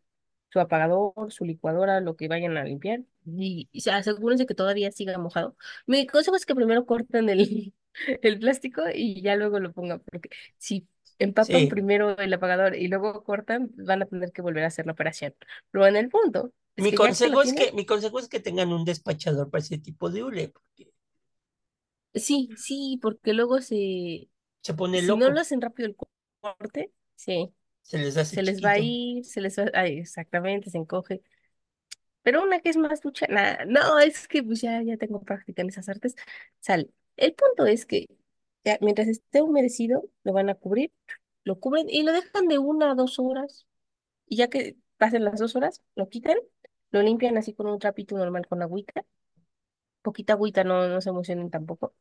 su 0.56 0.62
apagador, 0.62 1.14
su 1.32 1.46
licuadora, 1.46 2.00
lo 2.02 2.16
que 2.16 2.30
vayan 2.30 2.58
a 2.58 2.64
limpiar. 2.64 3.02
Y, 3.26 3.70
y 3.74 3.82
se 3.82 3.92
asegúrense 3.92 4.46
que 4.46 4.56
todavía 4.56 4.92
siga 4.92 5.18
mojado. 5.18 5.58
Mi 5.88 6.08
consejo 6.08 6.38
es 6.38 6.46
que 6.46 6.56
primero 6.56 6.86
corten 6.86 7.30
el, 7.30 7.74
el 8.22 8.40
plástico 8.40 8.84
y 8.94 9.22
ya 9.22 9.36
luego 9.36 9.60
lo 9.60 9.74
pongan, 9.74 10.00
porque 10.12 10.30
si 10.58 10.88
empapan 11.20 11.68
Sí. 11.68 11.70
primero 11.70 12.18
el 12.18 12.34
apagador 12.34 12.76
y 12.76 12.88
luego 12.88 13.24
cortan, 13.24 13.70
van 13.76 14.04
a 14.04 14.06
tener 14.06 14.32
que 14.32 14.42
volver 14.42 14.64
a 14.64 14.68
hacer 14.68 14.86
la 14.86 14.94
operación. 14.94 15.36
Pero 15.72 15.88
en 15.88 15.98
el 15.98 16.10
punto 16.10 16.54
es 16.78 16.86
Mi 16.86 16.90
que 16.90 17.00
consejo 17.00 17.42
es 17.42 17.52
tienen, 17.52 17.54
que, 17.54 17.74
mi 17.74 17.86
consejo 17.86 18.18
es 18.20 18.30
que 18.30 18.40
tengan 18.40 18.72
un 18.72 18.86
despachador 18.86 19.50
para 19.50 19.62
ese 19.64 19.78
tipo 19.78 20.10
de 20.10 20.24
hule, 20.24 20.48
porque 20.50 20.94
sí, 22.14 22.50
sí, 22.58 23.00
porque 23.02 23.34
luego 23.34 23.62
se, 23.62 24.30
se 24.62 24.74
pone 24.74 25.02
si 25.02 25.16
no 25.16 25.30
lo 25.30 25.40
loco, 25.40 25.42
hacen 25.42 25.62
rápido 25.62 25.90
el 25.90 25.98
corte, 25.98 26.94
sí, 27.16 27.54
se 27.86 27.98
les 28.00 28.18
hace 28.18 28.38
se 28.38 28.44
les 28.44 28.60
va 28.64 28.72
a 28.74 28.80
chiquito. 28.80 28.82
ir, 28.82 29.24
se 29.26 29.42
les 29.42 29.58
va, 29.60 29.66
ay, 29.74 30.00
exactamente, 30.00 30.70
se 30.70 30.78
encoge. 30.78 31.22
Pero 32.24 32.44
una 32.44 32.60
que 32.60 32.70
es 32.70 32.78
más 32.78 33.02
ducha, 33.02 33.28
nada, 33.30 33.66
no, 33.66 34.00
es 34.00 34.28
que 34.28 34.44
pues 34.44 34.62
ya, 34.62 34.82
ya 34.82 34.98
tengo 34.98 35.22
práctica 35.24 35.62
en 35.62 35.70
esas 35.70 35.90
artes. 35.90 36.16
Sale. 36.60 36.90
El 37.18 37.34
punto 37.36 37.66
es 37.66 37.86
que 37.86 38.08
ya, 38.64 38.78
mientras 38.82 39.08
esté 39.08 39.42
humedecido, 39.42 40.10
lo 40.24 40.34
van 40.34 40.50
a 40.50 40.56
cubrir, 40.56 40.92
lo 41.44 41.60
cubren 41.60 41.88
y 41.90 42.04
lo 42.04 42.12
dejan 42.14 42.48
de 42.48 42.58
una 42.60 42.92
a 42.92 42.96
dos 42.96 43.20
horas. 43.20 43.68
Y 44.28 44.38
ya 44.38 44.50
que 44.50 44.78
pasen 44.98 45.26
las 45.26 45.40
dos 45.40 45.56
horas, 45.56 45.84
lo 45.96 46.10
quitan, 46.10 46.38
lo 46.92 47.02
limpian 47.04 47.38
así 47.38 47.54
con 47.54 47.68
un 47.68 47.80
trapito 47.80 48.18
normal 48.18 48.48
con 48.48 48.62
agüita, 48.64 49.06
poquita 50.02 50.34
agüita, 50.34 50.64
no, 50.64 50.88
no 50.90 51.02
se 51.02 51.10
emocionen 51.10 51.50
tampoco. 51.50 51.94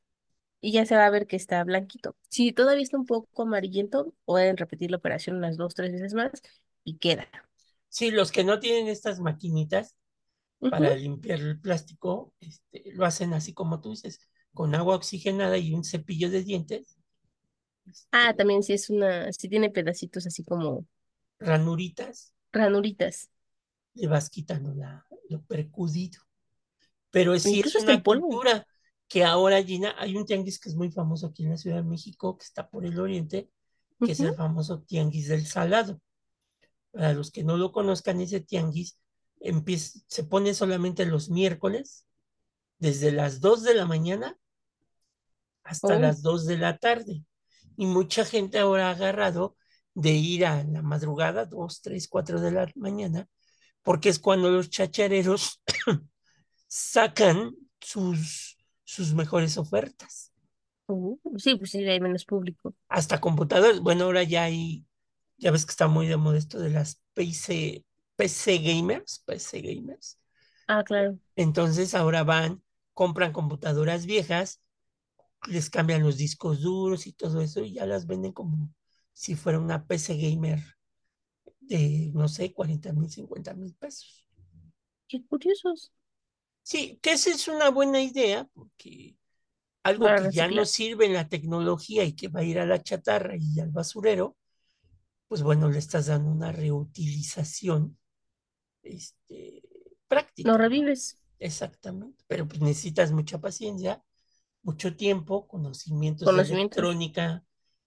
Y 0.64 0.72
ya 0.72 0.86
se 0.86 0.96
va 0.96 1.06
a 1.06 1.10
ver 1.10 1.26
que 1.26 1.36
está 1.36 1.62
blanquito. 1.64 2.16
Si 2.28 2.52
todavía 2.52 2.82
está 2.82 2.96
un 2.98 3.06
poco 3.06 3.42
amarillento, 3.42 4.14
pueden 4.24 4.56
repetir 4.56 4.90
la 4.90 4.96
operación 4.98 5.36
unas 5.36 5.56
dos, 5.58 5.74
tres 5.74 5.92
veces 5.92 6.14
más 6.14 6.30
y 6.84 6.98
queda. 6.98 7.28
Sí, 7.88 8.10
los 8.10 8.32
que 8.32 8.44
no 8.44 8.58
tienen 8.60 8.88
estas 8.88 9.20
maquinitas, 9.20 9.96
para 10.68 10.94
limpiar 10.96 11.40
el 11.40 11.60
plástico, 11.60 12.34
este, 12.40 12.84
lo 12.94 13.06
hacen 13.06 13.34
así 13.34 13.54
como 13.54 13.80
tú 13.82 13.90
dices, 13.92 14.20
con 14.54 14.74
agua 14.74 14.96
oxigenada 14.96 15.58
y 15.58 15.74
un 15.74 15.84
cepillo 15.84 16.30
de 16.30 16.42
dientes, 16.44 16.98
Ah, 18.12 18.32
este, 18.32 18.36
también 18.36 18.62
sí 18.62 18.72
es 18.72 18.88
una, 18.90 19.30
sí 19.32 19.48
tiene 19.48 19.68
pedacitos 19.70 20.26
así 20.26 20.42
como 20.44 20.86
ranuritas, 21.50 22.32
ranuritas, 22.54 23.28
le 23.94 24.06
vas 24.08 24.30
quitando 24.30 24.74
la, 24.74 25.06
lo 25.28 25.42
percudido. 25.42 26.20
Pero 27.10 27.34
es 27.34 27.50
incluso 27.50 27.78
hasta 27.78 27.92
una 27.92 27.94
en 27.94 28.02
polvo. 28.02 28.42
cultura 28.42 28.66
que 29.08 29.24
ahora, 29.24 29.62
Gina, 29.62 29.94
hay 29.98 30.16
un 30.16 30.24
tianguis 30.24 30.58
que 30.58 30.68
es 30.68 30.74
muy 30.74 30.90
famoso 30.90 31.28
aquí 31.28 31.44
en 31.44 31.50
la 31.50 31.56
Ciudad 31.56 31.76
de 31.76 31.82
México, 31.82 32.36
que 32.36 32.44
está 32.44 32.68
por 32.68 32.84
el 32.84 32.98
oriente, 32.98 33.50
que 34.04 34.12
es 34.12 34.20
el 34.20 34.34
famoso 34.34 34.82
tianguis 34.82 35.28
del 35.28 35.46
salado. 35.46 36.00
Para 36.90 37.12
los 37.12 37.30
que 37.30 37.44
no 37.44 37.56
lo 37.56 37.72
conozcan, 37.72 38.20
ese 38.20 38.40
tianguis 38.40 38.98
empieza, 39.40 39.98
se 40.06 40.24
pone 40.24 40.54
solamente 40.54 41.06
los 41.06 41.30
miércoles, 41.30 42.06
desde 42.78 43.12
las 43.12 43.40
2 43.40 43.62
de 43.62 43.74
la 43.74 43.86
mañana 43.86 44.36
hasta 45.62 45.96
Oh, 45.96 45.98
las 45.98 46.22
2 46.22 46.46
de 46.46 46.58
la 46.58 46.76
tarde. 46.78 47.24
Y 47.76 47.86
mucha 47.86 48.24
gente 48.24 48.58
ahora 48.58 48.88
ha 48.88 48.92
agarrado 48.92 49.56
de 49.94 50.10
ir 50.10 50.44
a 50.46 50.62
la 50.64 50.82
madrugada, 50.82 51.46
2, 51.46 51.80
3, 51.80 52.08
4 52.08 52.40
de 52.40 52.50
la 52.50 52.70
mañana, 52.74 53.26
porque 53.82 54.08
es 54.08 54.18
cuando 54.18 54.50
los 54.50 54.70
chachareros 54.70 55.62
sacan 56.66 57.54
sus, 57.80 58.53
sus 58.84 59.14
mejores 59.14 59.56
ofertas. 59.56 60.32
oh, 60.86 61.18
sí, 61.36 61.56
pues 61.56 61.70
sí, 61.70 61.84
hay 61.84 62.00
menos 62.00 62.24
público. 62.24 62.74
Hasta 62.88 63.20
computadoras, 63.20 63.80
bueno, 63.80 64.04
ahora 64.04 64.22
ya 64.22 64.44
hay, 64.44 64.84
ya 65.38 65.50
ves 65.50 65.64
que 65.64 65.70
está 65.70 65.88
muy 65.88 66.06
de 66.06 66.16
moda 66.16 66.38
esto 66.38 66.58
de 66.58 66.70
las 66.70 67.02
PC, 67.14 67.84
PC 68.16 68.58
gamers, 68.58 69.22
PC 69.26 69.60
gamers. 69.60 70.18
Ah, 70.68 70.84
claro. 70.84 71.18
Entonces 71.36 71.94
ahora 71.94 72.22
van, 72.22 72.62
compran 72.92 73.32
computadoras 73.32 74.06
viejas, 74.06 74.60
les 75.48 75.70
cambian 75.70 76.02
los 76.02 76.16
discos 76.16 76.60
duros 76.60 77.06
y 77.06 77.12
todo 77.12 77.40
eso 77.40 77.60
y 77.60 77.74
ya 77.74 77.86
las 77.86 78.06
venden 78.06 78.32
como 78.32 78.72
si 79.12 79.34
fuera 79.34 79.58
una 79.58 79.86
PC 79.86 80.16
gamer 80.16 80.60
de, 81.60 82.10
no 82.14 82.28
sé, 82.28 82.52
40 82.52 82.92
mil, 82.92 83.10
50 83.10 83.54
mil 83.54 83.74
pesos. 83.74 84.26
Qué 85.08 85.24
curiosos. 85.24 85.92
Sí, 86.64 86.98
que 87.02 87.12
esa 87.12 87.30
es 87.30 87.46
una 87.48 87.70
buena 87.70 88.02
idea 88.02 88.48
porque 88.54 89.16
algo 89.84 90.04
Para 90.06 90.30
que 90.30 90.30
ya 90.30 90.48
no 90.48 90.64
sirve 90.64 91.06
en 91.06 91.12
la 91.12 91.28
tecnología 91.28 92.04
y 92.04 92.14
que 92.14 92.28
va 92.28 92.40
a 92.40 92.44
ir 92.44 92.58
a 92.58 92.66
la 92.66 92.82
chatarra 92.82 93.36
y 93.38 93.60
al 93.60 93.70
basurero, 93.70 94.36
pues 95.28 95.42
bueno, 95.42 95.68
le 95.70 95.78
estás 95.78 96.06
dando 96.06 96.30
una 96.30 96.52
reutilización 96.52 97.98
este, 98.82 99.62
práctica, 100.08 100.52
¿no? 100.52 100.58
revives. 100.58 101.18
Exactamente, 101.38 102.24
pero 102.26 102.48
pues 102.48 102.60
necesitas 102.62 103.12
mucha 103.12 103.40
paciencia, 103.40 104.02
mucho 104.62 104.96
tiempo, 104.96 105.46
conocimientos 105.46 106.32
de 106.32 106.32
Conocimientos. 106.32 106.78
electrónica, 106.78 107.44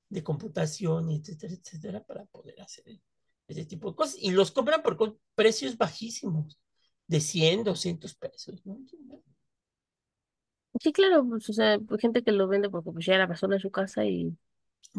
de 0.10 0.24
computación, 0.24 1.10
etcétera, 1.12 1.54
etcétera, 1.56 2.04
para 2.04 2.26
poder 2.26 2.62
hacer 2.62 2.86
ese 3.48 3.66
tipo 3.66 3.90
de 3.90 3.96
cosas. 3.96 4.18
Y 4.20 4.32
los 4.32 4.52
compran 4.52 4.84
por 4.84 5.20
precios 5.36 5.78
bajísimos, 5.78 6.60
de 7.08 7.20
100, 7.22 7.64
200 7.64 8.16
pesos, 8.16 8.66
¿no? 8.66 8.78
Sí, 10.82 10.94
claro, 10.94 11.26
pues, 11.28 11.50
o 11.50 11.54
sea, 11.54 11.74
hay 11.74 11.80
gente 12.00 12.24
que 12.24 12.32
lo 12.32 12.48
vende 12.48 12.70
porque 12.70 12.92
pues 12.92 13.06
ya 13.06 13.18
la 13.18 13.26
basura 13.26 13.56
en 13.56 13.62
su 13.62 13.72
casa 13.72 14.06
y 14.06 14.38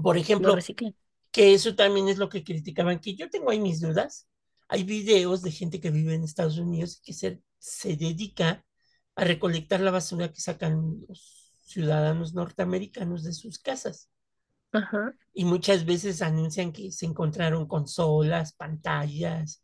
Por 0.02 0.16
lo 0.42 0.52
ejemplo, 0.52 0.54
recicla. 0.54 0.92
que 1.32 1.54
eso 1.54 1.74
también 1.76 2.08
es 2.08 2.18
lo 2.18 2.28
que 2.28 2.44
criticaban, 2.44 3.00
que 3.00 3.14
yo 3.16 3.30
tengo 3.30 3.50
ahí 3.50 3.60
mis 3.60 3.80
dudas. 3.80 4.28
Hay 4.68 4.84
videos 4.84 5.42
de 5.42 5.50
gente 5.52 5.80
que 5.80 5.90
vive 5.90 6.14
en 6.14 6.24
Estados 6.24 6.58
Unidos 6.58 7.00
que 7.04 7.12
se, 7.14 7.42
se 7.58 7.96
dedica 7.96 8.64
a 9.16 9.24
recolectar 9.24 9.80
la 9.80 9.90
basura 9.90 10.32
que 10.32 10.40
sacan 10.40 11.02
los 11.08 11.52
ciudadanos 11.64 12.34
norteamericanos 12.34 13.24
de 13.24 13.32
sus 13.32 13.58
casas. 13.58 14.10
Ajá. 14.72 15.14
Y 15.32 15.44
muchas 15.44 15.84
veces 15.84 16.22
anuncian 16.22 16.72
que 16.72 16.90
se 16.92 17.06
encontraron 17.06 17.66
consolas, 17.66 18.52
pantallas, 18.54 19.62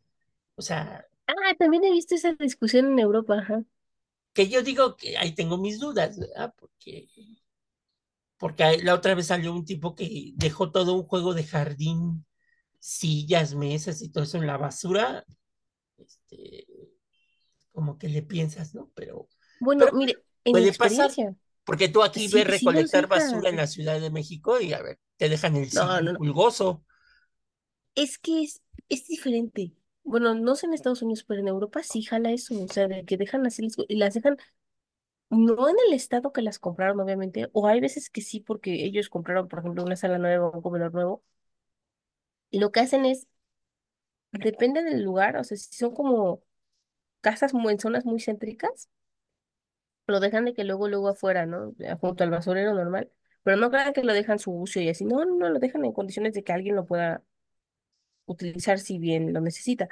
o 0.55 0.61
sea, 0.61 1.05
Ah, 1.27 1.53
también 1.59 1.83
he 1.83 1.91
visto 1.91 2.15
esa 2.15 2.33
discusión 2.33 2.87
en 2.87 2.97
Europa, 2.99 3.37
ajá. 3.39 3.63
que 4.33 4.47
yo 4.49 4.61
digo 4.61 4.97
que 4.97 5.17
ahí 5.17 5.33
tengo 5.33 5.57
mis 5.57 5.79
dudas, 5.79 6.17
¿verdad? 6.19 6.53
Porque, 6.59 7.07
porque 8.37 8.77
la 8.83 8.93
otra 8.95 9.15
vez 9.15 9.27
salió 9.27 9.53
un 9.53 9.65
tipo 9.65 9.95
que 9.95 10.31
dejó 10.35 10.71
todo 10.71 10.93
un 10.93 11.03
juego 11.03 11.33
de 11.33 11.43
jardín, 11.45 12.25
sillas, 12.79 13.55
mesas 13.55 14.01
y 14.01 14.09
todo 14.11 14.23
eso 14.25 14.37
en 14.37 14.47
la 14.47 14.57
basura, 14.57 15.25
este, 15.97 16.67
como 17.71 17.97
que 17.97 18.09
le 18.09 18.21
piensas, 18.23 18.73
¿no? 18.75 18.91
Pero, 18.95 19.27
Bueno, 19.59 19.85
pero 19.85 19.91
mire, 19.91 20.23
en 20.45 20.57
mi 20.57 20.65
puede 20.65 20.73
pasar, 20.73 21.11
experiencia, 21.11 21.35
porque 21.65 21.89
tú 21.89 22.03
aquí 22.03 22.27
sí, 22.27 22.29
ves 22.29 22.47
sí 22.47 22.47
recolectar 22.47 23.07
basura 23.07 23.49
en 23.49 23.57
la 23.57 23.67
Ciudad 23.67 23.99
de 24.01 24.11
México 24.11 24.59
y 24.61 24.73
a 24.73 24.81
ver, 24.81 24.99
te 25.17 25.29
dejan 25.29 25.55
el 25.57 25.69
no, 25.71 26.01
no. 26.01 26.17
pulgoso. 26.17 26.85
Es 27.95 28.17
que 28.17 28.43
es, 28.43 28.61
es 28.89 29.05
diferente. 29.07 29.73
Bueno, 30.05 30.35
no 30.35 30.55
sé 30.55 30.67
en 30.67 30.73
Estados 30.73 31.01
Unidos, 31.01 31.23
pero 31.25 31.41
en 31.41 31.47
Europa 31.49 31.81
sí 31.83 32.03
jala 32.03 32.31
eso. 32.31 32.55
O 32.63 32.67
sea, 32.67 32.87
de 32.87 33.05
que 33.05 33.17
dejan 33.17 33.45
así 33.45 33.63
las 33.63 33.75
y 33.89 33.95
las 33.97 34.13
dejan, 34.13 34.37
no 35.29 35.69
en 35.69 35.75
el 35.87 35.93
estado 35.93 36.33
que 36.33 36.41
las 36.43 36.59
compraron, 36.59 36.99
obviamente, 37.01 37.49
o 37.53 37.67
hay 37.67 37.81
veces 37.81 38.09
que 38.09 38.21
sí, 38.21 38.39
porque 38.41 38.85
ellos 38.85 39.09
compraron, 39.09 39.47
por 39.49 39.59
ejemplo, 39.59 39.83
una 39.83 39.95
sala 39.97 40.17
nueva 40.19 40.47
o 40.49 40.53
un 40.53 40.61
comedor 40.63 40.93
nuevo. 40.93 41.23
Y 42.49 42.59
lo 42.59 42.71
que 42.71 42.79
hacen 42.79 43.05
es, 43.05 43.27
depende 44.33 44.83
del 44.83 45.01
lugar, 45.03 45.35
o 45.37 45.43
sea, 45.43 45.57
si 45.57 45.73
son 45.75 45.93
como 45.95 46.43
casas 47.21 47.53
en 47.55 47.79
zonas 47.79 48.05
muy 48.05 48.19
céntricas, 48.21 48.89
lo 50.07 50.19
dejan 50.19 50.45
de 50.45 50.53
que 50.53 50.63
luego, 50.63 50.87
luego 50.87 51.09
afuera, 51.09 51.45
¿no? 51.45 51.73
Junto 52.01 52.23
al 52.23 52.29
basurero 52.31 52.73
normal. 52.73 53.11
Pero 53.43 53.57
no 53.57 53.69
crean 53.71 53.93
que 53.93 54.03
lo 54.03 54.13
dejan 54.13 54.39
sucio 54.39 54.81
y 54.81 54.89
así. 54.89 55.05
No, 55.05 55.23
no, 55.25 55.35
no, 55.35 55.49
lo 55.49 55.59
dejan 55.59 55.85
en 55.85 55.93
condiciones 55.93 56.33
de 56.33 56.43
que 56.43 56.53
alguien 56.53 56.75
lo 56.75 56.85
pueda 56.85 57.23
utilizar 58.25 58.79
si 58.79 58.99
bien 58.99 59.33
lo 59.33 59.41
necesita. 59.41 59.89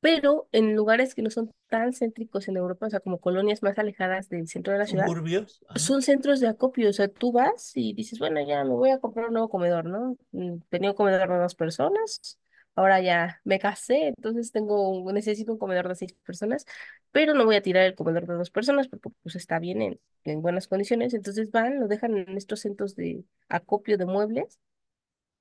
Pero 0.00 0.48
en 0.52 0.76
lugares 0.76 1.14
que 1.14 1.22
no 1.22 1.30
son 1.30 1.52
tan 1.68 1.92
céntricos 1.92 2.48
en 2.48 2.56
Europa, 2.56 2.86
o 2.86 2.90
sea, 2.90 3.00
como 3.00 3.18
colonias 3.20 3.62
más 3.62 3.78
alejadas 3.78 4.28
del 4.28 4.48
centro 4.48 4.72
de 4.72 4.78
la 4.80 4.86
ciudad, 4.86 5.06
Suburbios, 5.06 5.62
ajá. 5.68 5.80
son 5.80 6.02
centros 6.02 6.40
de 6.40 6.48
acopio. 6.48 6.90
O 6.90 6.92
sea, 6.92 7.08
tú 7.08 7.32
vas 7.32 7.72
y 7.76 7.92
dices, 7.94 8.18
bueno, 8.18 8.40
ya 8.46 8.64
me 8.64 8.70
voy 8.74 8.90
a 8.90 8.98
comprar 9.00 9.26
un 9.28 9.34
nuevo 9.34 9.48
comedor, 9.48 9.84
¿no? 9.86 10.16
Mm, 10.32 10.58
Tenía 10.68 10.90
un 10.90 10.96
comedor 10.96 11.28
de 11.28 11.38
dos 11.38 11.54
personas, 11.54 12.38
ahora 12.74 13.00
ya 13.00 13.40
me 13.44 13.58
casé, 13.58 14.08
entonces 14.08 14.52
tengo, 14.52 14.90
un- 14.90 15.14
necesito 15.14 15.52
un 15.52 15.58
comedor 15.58 15.88
de 15.88 15.94
seis 15.96 16.12
personas, 16.24 16.66
pero 17.12 17.34
no 17.34 17.44
voy 17.44 17.56
a 17.56 17.62
tirar 17.62 17.84
el 17.84 17.94
comedor 17.94 18.26
de 18.26 18.34
dos 18.34 18.50
personas 18.50 18.88
porque 18.88 19.10
pues 19.22 19.36
está 19.36 19.58
bien 19.58 19.82
en, 19.82 20.00
en 20.24 20.42
buenas 20.42 20.68
condiciones. 20.68 21.14
Entonces 21.14 21.50
van, 21.50 21.80
lo 21.80 21.88
dejan 21.88 22.16
en 22.16 22.36
estos 22.36 22.60
centros 22.60 22.94
de 22.96 23.24
acopio 23.48 23.98
de 23.98 24.06
muebles 24.06 24.58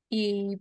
y 0.09 0.59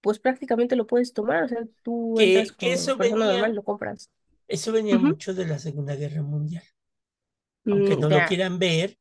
pues 0.00 0.18
prácticamente 0.18 0.76
lo 0.76 0.86
puedes 0.86 1.12
tomar. 1.12 1.44
O 1.44 1.48
sea, 1.48 1.66
tú 1.82 2.20
entras 2.20 2.52
que, 2.52 2.56
que 2.56 2.72
como 2.72 2.74
eso 2.74 2.96
persona 2.96 3.26
normal, 3.26 3.54
venía, 3.54 3.54
lo 3.54 3.64
compras. 3.64 4.10
eso 4.48 4.72
venía 4.72 4.98
mucho 4.98 5.34
de 5.34 5.46
la 5.46 5.58
Segunda 5.60 5.96
Guerra 5.96 6.22
Mundial. 6.22 6.64
Aunque 7.70 7.96
Mm, 7.96 7.98
no 7.98 8.10
lo 8.10 8.24
quieran 8.24 8.58
ver, 8.58 8.98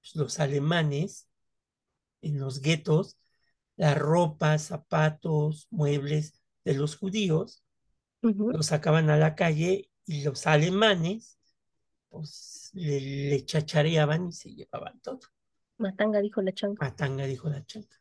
pues, 0.00 0.16
los 0.16 0.40
alemanes 0.40 1.28
en 2.22 2.40
los 2.40 2.60
guetos, 2.62 3.18
la 3.76 3.94
ropa, 3.94 4.58
zapatos, 4.58 5.68
muebles 5.70 6.42
de 6.64 6.74
los 6.74 6.96
judíos 6.96 7.64
Ujú. 8.22 8.52
los 8.52 8.66
sacaban 8.66 9.10
a 9.10 9.16
la 9.18 9.34
calle 9.36 9.90
y 10.06 10.22
los 10.24 10.46
alemanes 10.46 11.38
pues 12.10 12.70
le, 12.74 13.00
le 13.30 13.44
chachareaban 13.46 14.28
y 14.28 14.32
se 14.32 14.54
llevaban 14.54 15.00
todo. 15.00 15.20
Matanga, 15.78 16.20
dijo 16.20 16.40
la 16.40 16.52
changa. 16.52 16.80
Matanga 16.80 17.24
dijo 17.26 17.48
la 17.50 17.64
chanta. 17.66 17.96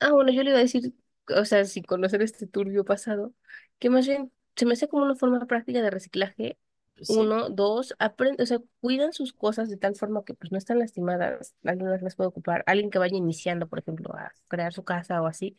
Ah, 0.00 0.12
bueno, 0.12 0.30
yo 0.32 0.42
le 0.42 0.50
iba 0.50 0.58
a 0.58 0.62
decir, 0.62 0.94
o 1.36 1.44
sea, 1.44 1.64
sin 1.64 1.84
conocer 1.84 2.22
este 2.22 2.46
turbio 2.46 2.84
pasado, 2.84 3.34
que 3.78 3.90
más 3.90 4.06
bien 4.06 4.32
se 4.56 4.66
me 4.66 4.72
hace 4.74 4.88
como 4.88 5.04
una 5.04 5.16
forma 5.16 5.46
práctica 5.46 5.82
de 5.82 5.90
reciclaje. 5.90 6.58
Sí, 7.02 7.14
Uno, 7.18 7.50
dos, 7.50 7.94
aprende, 7.98 8.42
o 8.42 8.46
sea, 8.46 8.58
cuidan 8.80 9.12
sus 9.12 9.32
cosas 9.32 9.68
de 9.70 9.76
tal 9.76 9.94
forma 9.96 10.24
que 10.24 10.34
pues 10.34 10.50
no 10.52 10.58
están 10.58 10.78
lastimadas, 10.80 11.54
alguien 11.64 11.88
más 11.90 12.02
las 12.02 12.16
puede 12.16 12.28
ocupar, 12.28 12.64
alguien 12.66 12.90
que 12.90 12.98
vaya 12.98 13.16
iniciando, 13.16 13.68
por 13.68 13.78
ejemplo, 13.78 14.12
a 14.14 14.32
crear 14.48 14.72
su 14.72 14.84
casa 14.84 15.22
o 15.22 15.26
así, 15.26 15.56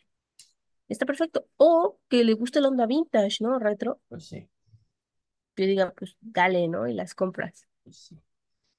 está 0.88 1.06
perfecto. 1.06 1.46
O 1.56 1.98
que 2.08 2.24
le 2.24 2.34
guste 2.34 2.60
la 2.60 2.68
onda 2.68 2.86
vintage, 2.86 3.38
¿no? 3.42 3.58
Retro, 3.58 4.00
pues 4.08 4.26
sí, 4.28 4.48
que 5.54 5.66
diga, 5.66 5.92
pues 5.94 6.16
dale, 6.20 6.68
¿no? 6.68 6.86
Y 6.88 6.94
las 6.94 7.14
compras. 7.14 7.66
pues 7.82 7.96
sí. 7.98 8.22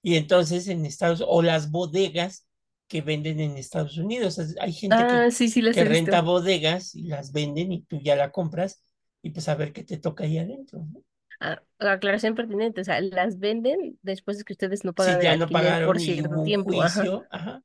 Y 0.01 0.15
entonces 0.15 0.67
en 0.67 0.85
Estados 0.85 1.23
o 1.27 1.41
las 1.41 1.71
bodegas 1.71 2.45
que 2.89 3.01
venden 3.03 3.41
en 3.41 3.57
Estados 3.57 3.97
Unidos. 3.99 4.39
Hay 4.61 4.73
gente 4.73 5.07
que, 5.07 5.21
Ah, 5.21 5.29
sí, 5.31 5.49
sí, 5.49 5.61
que 5.71 5.85
renta 5.85 6.21
bodegas 6.23 6.95
y 6.95 7.03
las 7.05 7.33
venden 7.33 7.71
y 7.73 7.83
tú 7.85 7.99
ya 8.01 8.17
la 8.17 8.31
compras 8.33 8.83
y 9.23 9.31
pues 9.31 9.49
a 9.49 9.55
ver 9.55 9.73
qué 9.73 9.83
te 9.85 9.97
toca 9.99 10.25
ahí 10.25 10.39
adentro, 10.39 10.79
¿no? 10.93 11.03
Ah, 11.41 11.61
aclaración 11.79 12.35
pertinente, 12.35 12.81
o 12.81 12.83
sea, 12.83 12.99
las 13.01 13.39
venden 13.39 13.97
después 14.01 14.37
de 14.37 14.43
que 14.43 14.53
ustedes 14.53 14.83
no 14.83 14.93
pagan 14.93 15.19
ya 15.19 15.37
no 15.37 15.49
por 15.83 15.99
pagaron 15.99 15.99
y 15.99 16.17
cierto 16.17 16.41
tiempo, 16.43 16.81
ajá. 16.81 17.09
juicio, 17.09 17.27
ajá. 17.29 17.63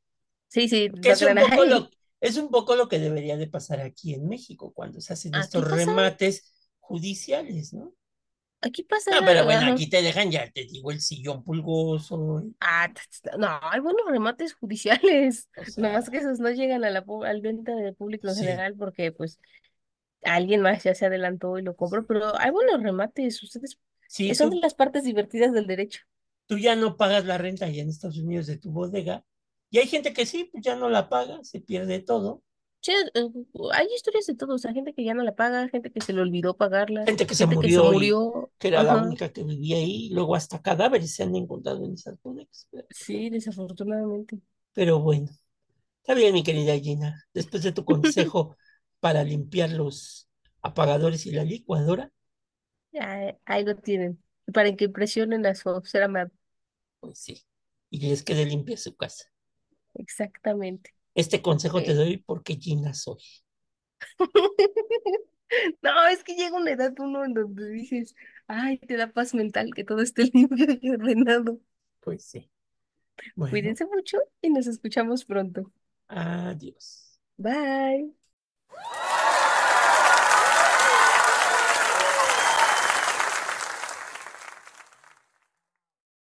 Sí, 0.49 0.69
sí, 0.69 0.91
es 1.03 1.23
un 1.23 1.37
poco 1.37 1.65
lo, 1.65 1.89
es 2.21 2.37
un 2.37 2.51
poco 2.51 2.75
lo 2.77 2.89
que 2.89 2.99
debería 2.99 3.37
de 3.37 3.47
pasar 3.49 3.81
aquí 3.81 4.15
en 4.15 4.29
México 4.29 4.73
cuando 4.73 5.01
se 5.01 5.13
hacen 5.13 5.37
estos 5.37 5.65
pasa, 5.69 5.71
remates 5.71 6.53
judiciales, 6.81 7.73
¿no? 7.73 7.95
Aquí 8.65 8.83
pasa, 8.85 9.11
No, 9.13 9.27
pero 9.27 9.45
bueno, 9.45 9.73
aquí 9.73 9.89
te 9.89 10.03
dejan 10.03 10.31
ya, 10.31 10.51
te 10.51 10.65
digo, 10.65 10.91
el 10.91 11.01
sillón 11.01 11.45
pulgoso, 11.45 12.43
ah, 12.61 12.89
no, 13.39 13.49
hay 13.63 13.81
buenos 13.81 14.07
remates 14.07 14.55
judiciales, 14.55 15.49
o 15.57 15.65
nomás 15.77 16.11
que 16.11 16.19
sea, 16.19 16.21
esos 16.21 16.41
no 16.41 16.51
llegan 16.51 16.85
a 16.85 16.91
la 16.91 17.05
al 17.27 17.41
venta 17.41 17.75
del 17.75 17.95
público 17.95 18.29
en 18.29 18.37
sí, 18.37 18.45
general 18.45 18.75
porque 18.77 19.13
pues 19.13 19.41
alguien 20.23 20.63
más 20.63 20.85
ya 20.85 20.95
se 20.95 21.07
adelantó 21.07 21.59
y 21.59 21.63
lo 21.63 21.77
compró, 21.77 22.07
pero 22.07 22.39
hay 22.39 22.51
buenos 22.51 22.83
remates, 22.83 23.43
ustedes, 23.43 23.79
sí, 24.07 24.35
son 24.35 24.51
de 24.51 24.57
tú, 24.57 24.61
las 24.61 24.75
partes 24.75 25.05
divertidas 25.05 25.53
del 25.53 25.67
derecho. 25.67 26.01
tú 26.47 26.59
ya 26.59 26.77
no 26.77 26.97
pagas 26.97 27.25
la 27.25 27.39
renta 27.39 27.67
allá 27.67 27.83
en 27.83 27.89
Estados 27.91 28.19
Unidos 28.19 28.47
de 28.47 28.59
tu 28.59 28.71
bodega, 28.73 29.25
y 29.71 29.79
hay 29.79 29.87
gente 29.89 30.13
que 30.13 30.27
sí, 30.27 30.45
pues 30.53 30.63
ya 30.65 30.77
no 30.77 30.89
la 30.89 31.09
paga, 31.09 31.43
se 31.43 31.61
pierde 31.61 32.01
todo, 32.01 32.43
Sí, 32.85 32.93
eh, 33.15 33.23
hay 33.73 33.87
historias 33.95 34.27
de 34.27 34.35
todo, 34.35 34.55
o 34.57 34.59
sea, 34.59 34.73
gente 34.75 34.93
que 34.93 35.05
ya 35.05 35.15
no 35.15 35.23
la 35.23 35.35
paga, 35.35 35.69
gente 35.71 35.91
que 35.91 36.01
se 36.03 36.13
le 36.13 36.21
olvidó 36.21 36.57
pagarla, 36.57 37.07
gente 37.07 37.27
que 37.27 37.35
se 37.35 37.47
gente 37.47 37.59
que 37.59 37.71
se 37.71 37.83
murió 37.83 38.53
que 38.59 38.69
era 38.69 38.83
la 38.83 38.97
única 38.97 39.33
que 39.33 39.45
vivía 39.45 39.77
ahí, 39.79 40.11
luego 40.11 40.35
hasta 40.37 40.63
cadáveres 40.63 41.15
se 41.15 41.23
han 41.25 41.35
encontrado 41.37 41.85
en 41.85 41.95
esas 41.95 42.19
pero, 42.71 42.89
sí, 42.91 43.29
desafortunadamente. 43.31 44.41
pero 44.73 45.01
bueno, 45.01 45.29
está 46.03 46.15
bien, 46.15 46.35
mi 46.35 46.43
querida 46.45 46.79
Gina, 46.79 47.25
después 47.35 47.63
de 47.63 47.73
tu 47.73 47.85
consejo 47.87 48.57
para 49.01 49.25
limpiar 49.25 49.71
los 49.73 50.29
apagadores 50.63 51.27
y 51.27 51.33
la 51.33 51.45
licuadora, 51.45 52.13
Ahí, 53.01 53.37
ahí 53.45 53.65
lo 53.65 53.77
tienen, 53.77 54.23
para 54.53 54.75
que 54.77 54.85
impresionen 54.87 55.45
a 55.47 55.55
su 55.55 55.81
ser 55.85 56.03
amado. 56.05 56.31
pues 57.01 57.19
sí, 57.21 57.45
y 57.91 58.01
les 58.09 58.23
quede 58.25 58.47
limpia 58.47 58.77
su 58.77 58.97
casa. 58.97 59.27
Exactamente. 59.95 60.94
Este 61.15 61.43
consejo 61.43 61.83
te 61.83 61.95
doy 61.95 62.19
porque 62.19 62.57
Gina 62.57 62.95
soy. 62.95 63.19
No, 65.83 66.07
es 66.09 66.25
que 66.25 66.35
llega 66.35 66.57
una 66.57 66.73
edad 66.73 66.93
uno 66.99 67.25
en 67.25 67.35
donde 67.35 67.69
dices, 67.71 68.15
ay, 68.49 68.79
te 68.79 68.97
da 68.97 69.13
paz 69.13 69.35
mental 69.35 69.71
que 69.75 69.85
todo 69.85 70.01
esté 70.03 70.25
limpio 70.35 70.67
y 70.81 70.91
ordenado. 70.91 71.61
Pues 72.01 72.25
sí. 72.25 72.51
Bueno, 73.37 73.51
Cuídense 73.53 73.87
mucho 73.87 74.19
y 74.43 74.51
nos 74.51 74.67
escuchamos 74.67 75.25
pronto. 75.25 75.71
adiós. 76.09 77.19
Bye. 77.39 78.15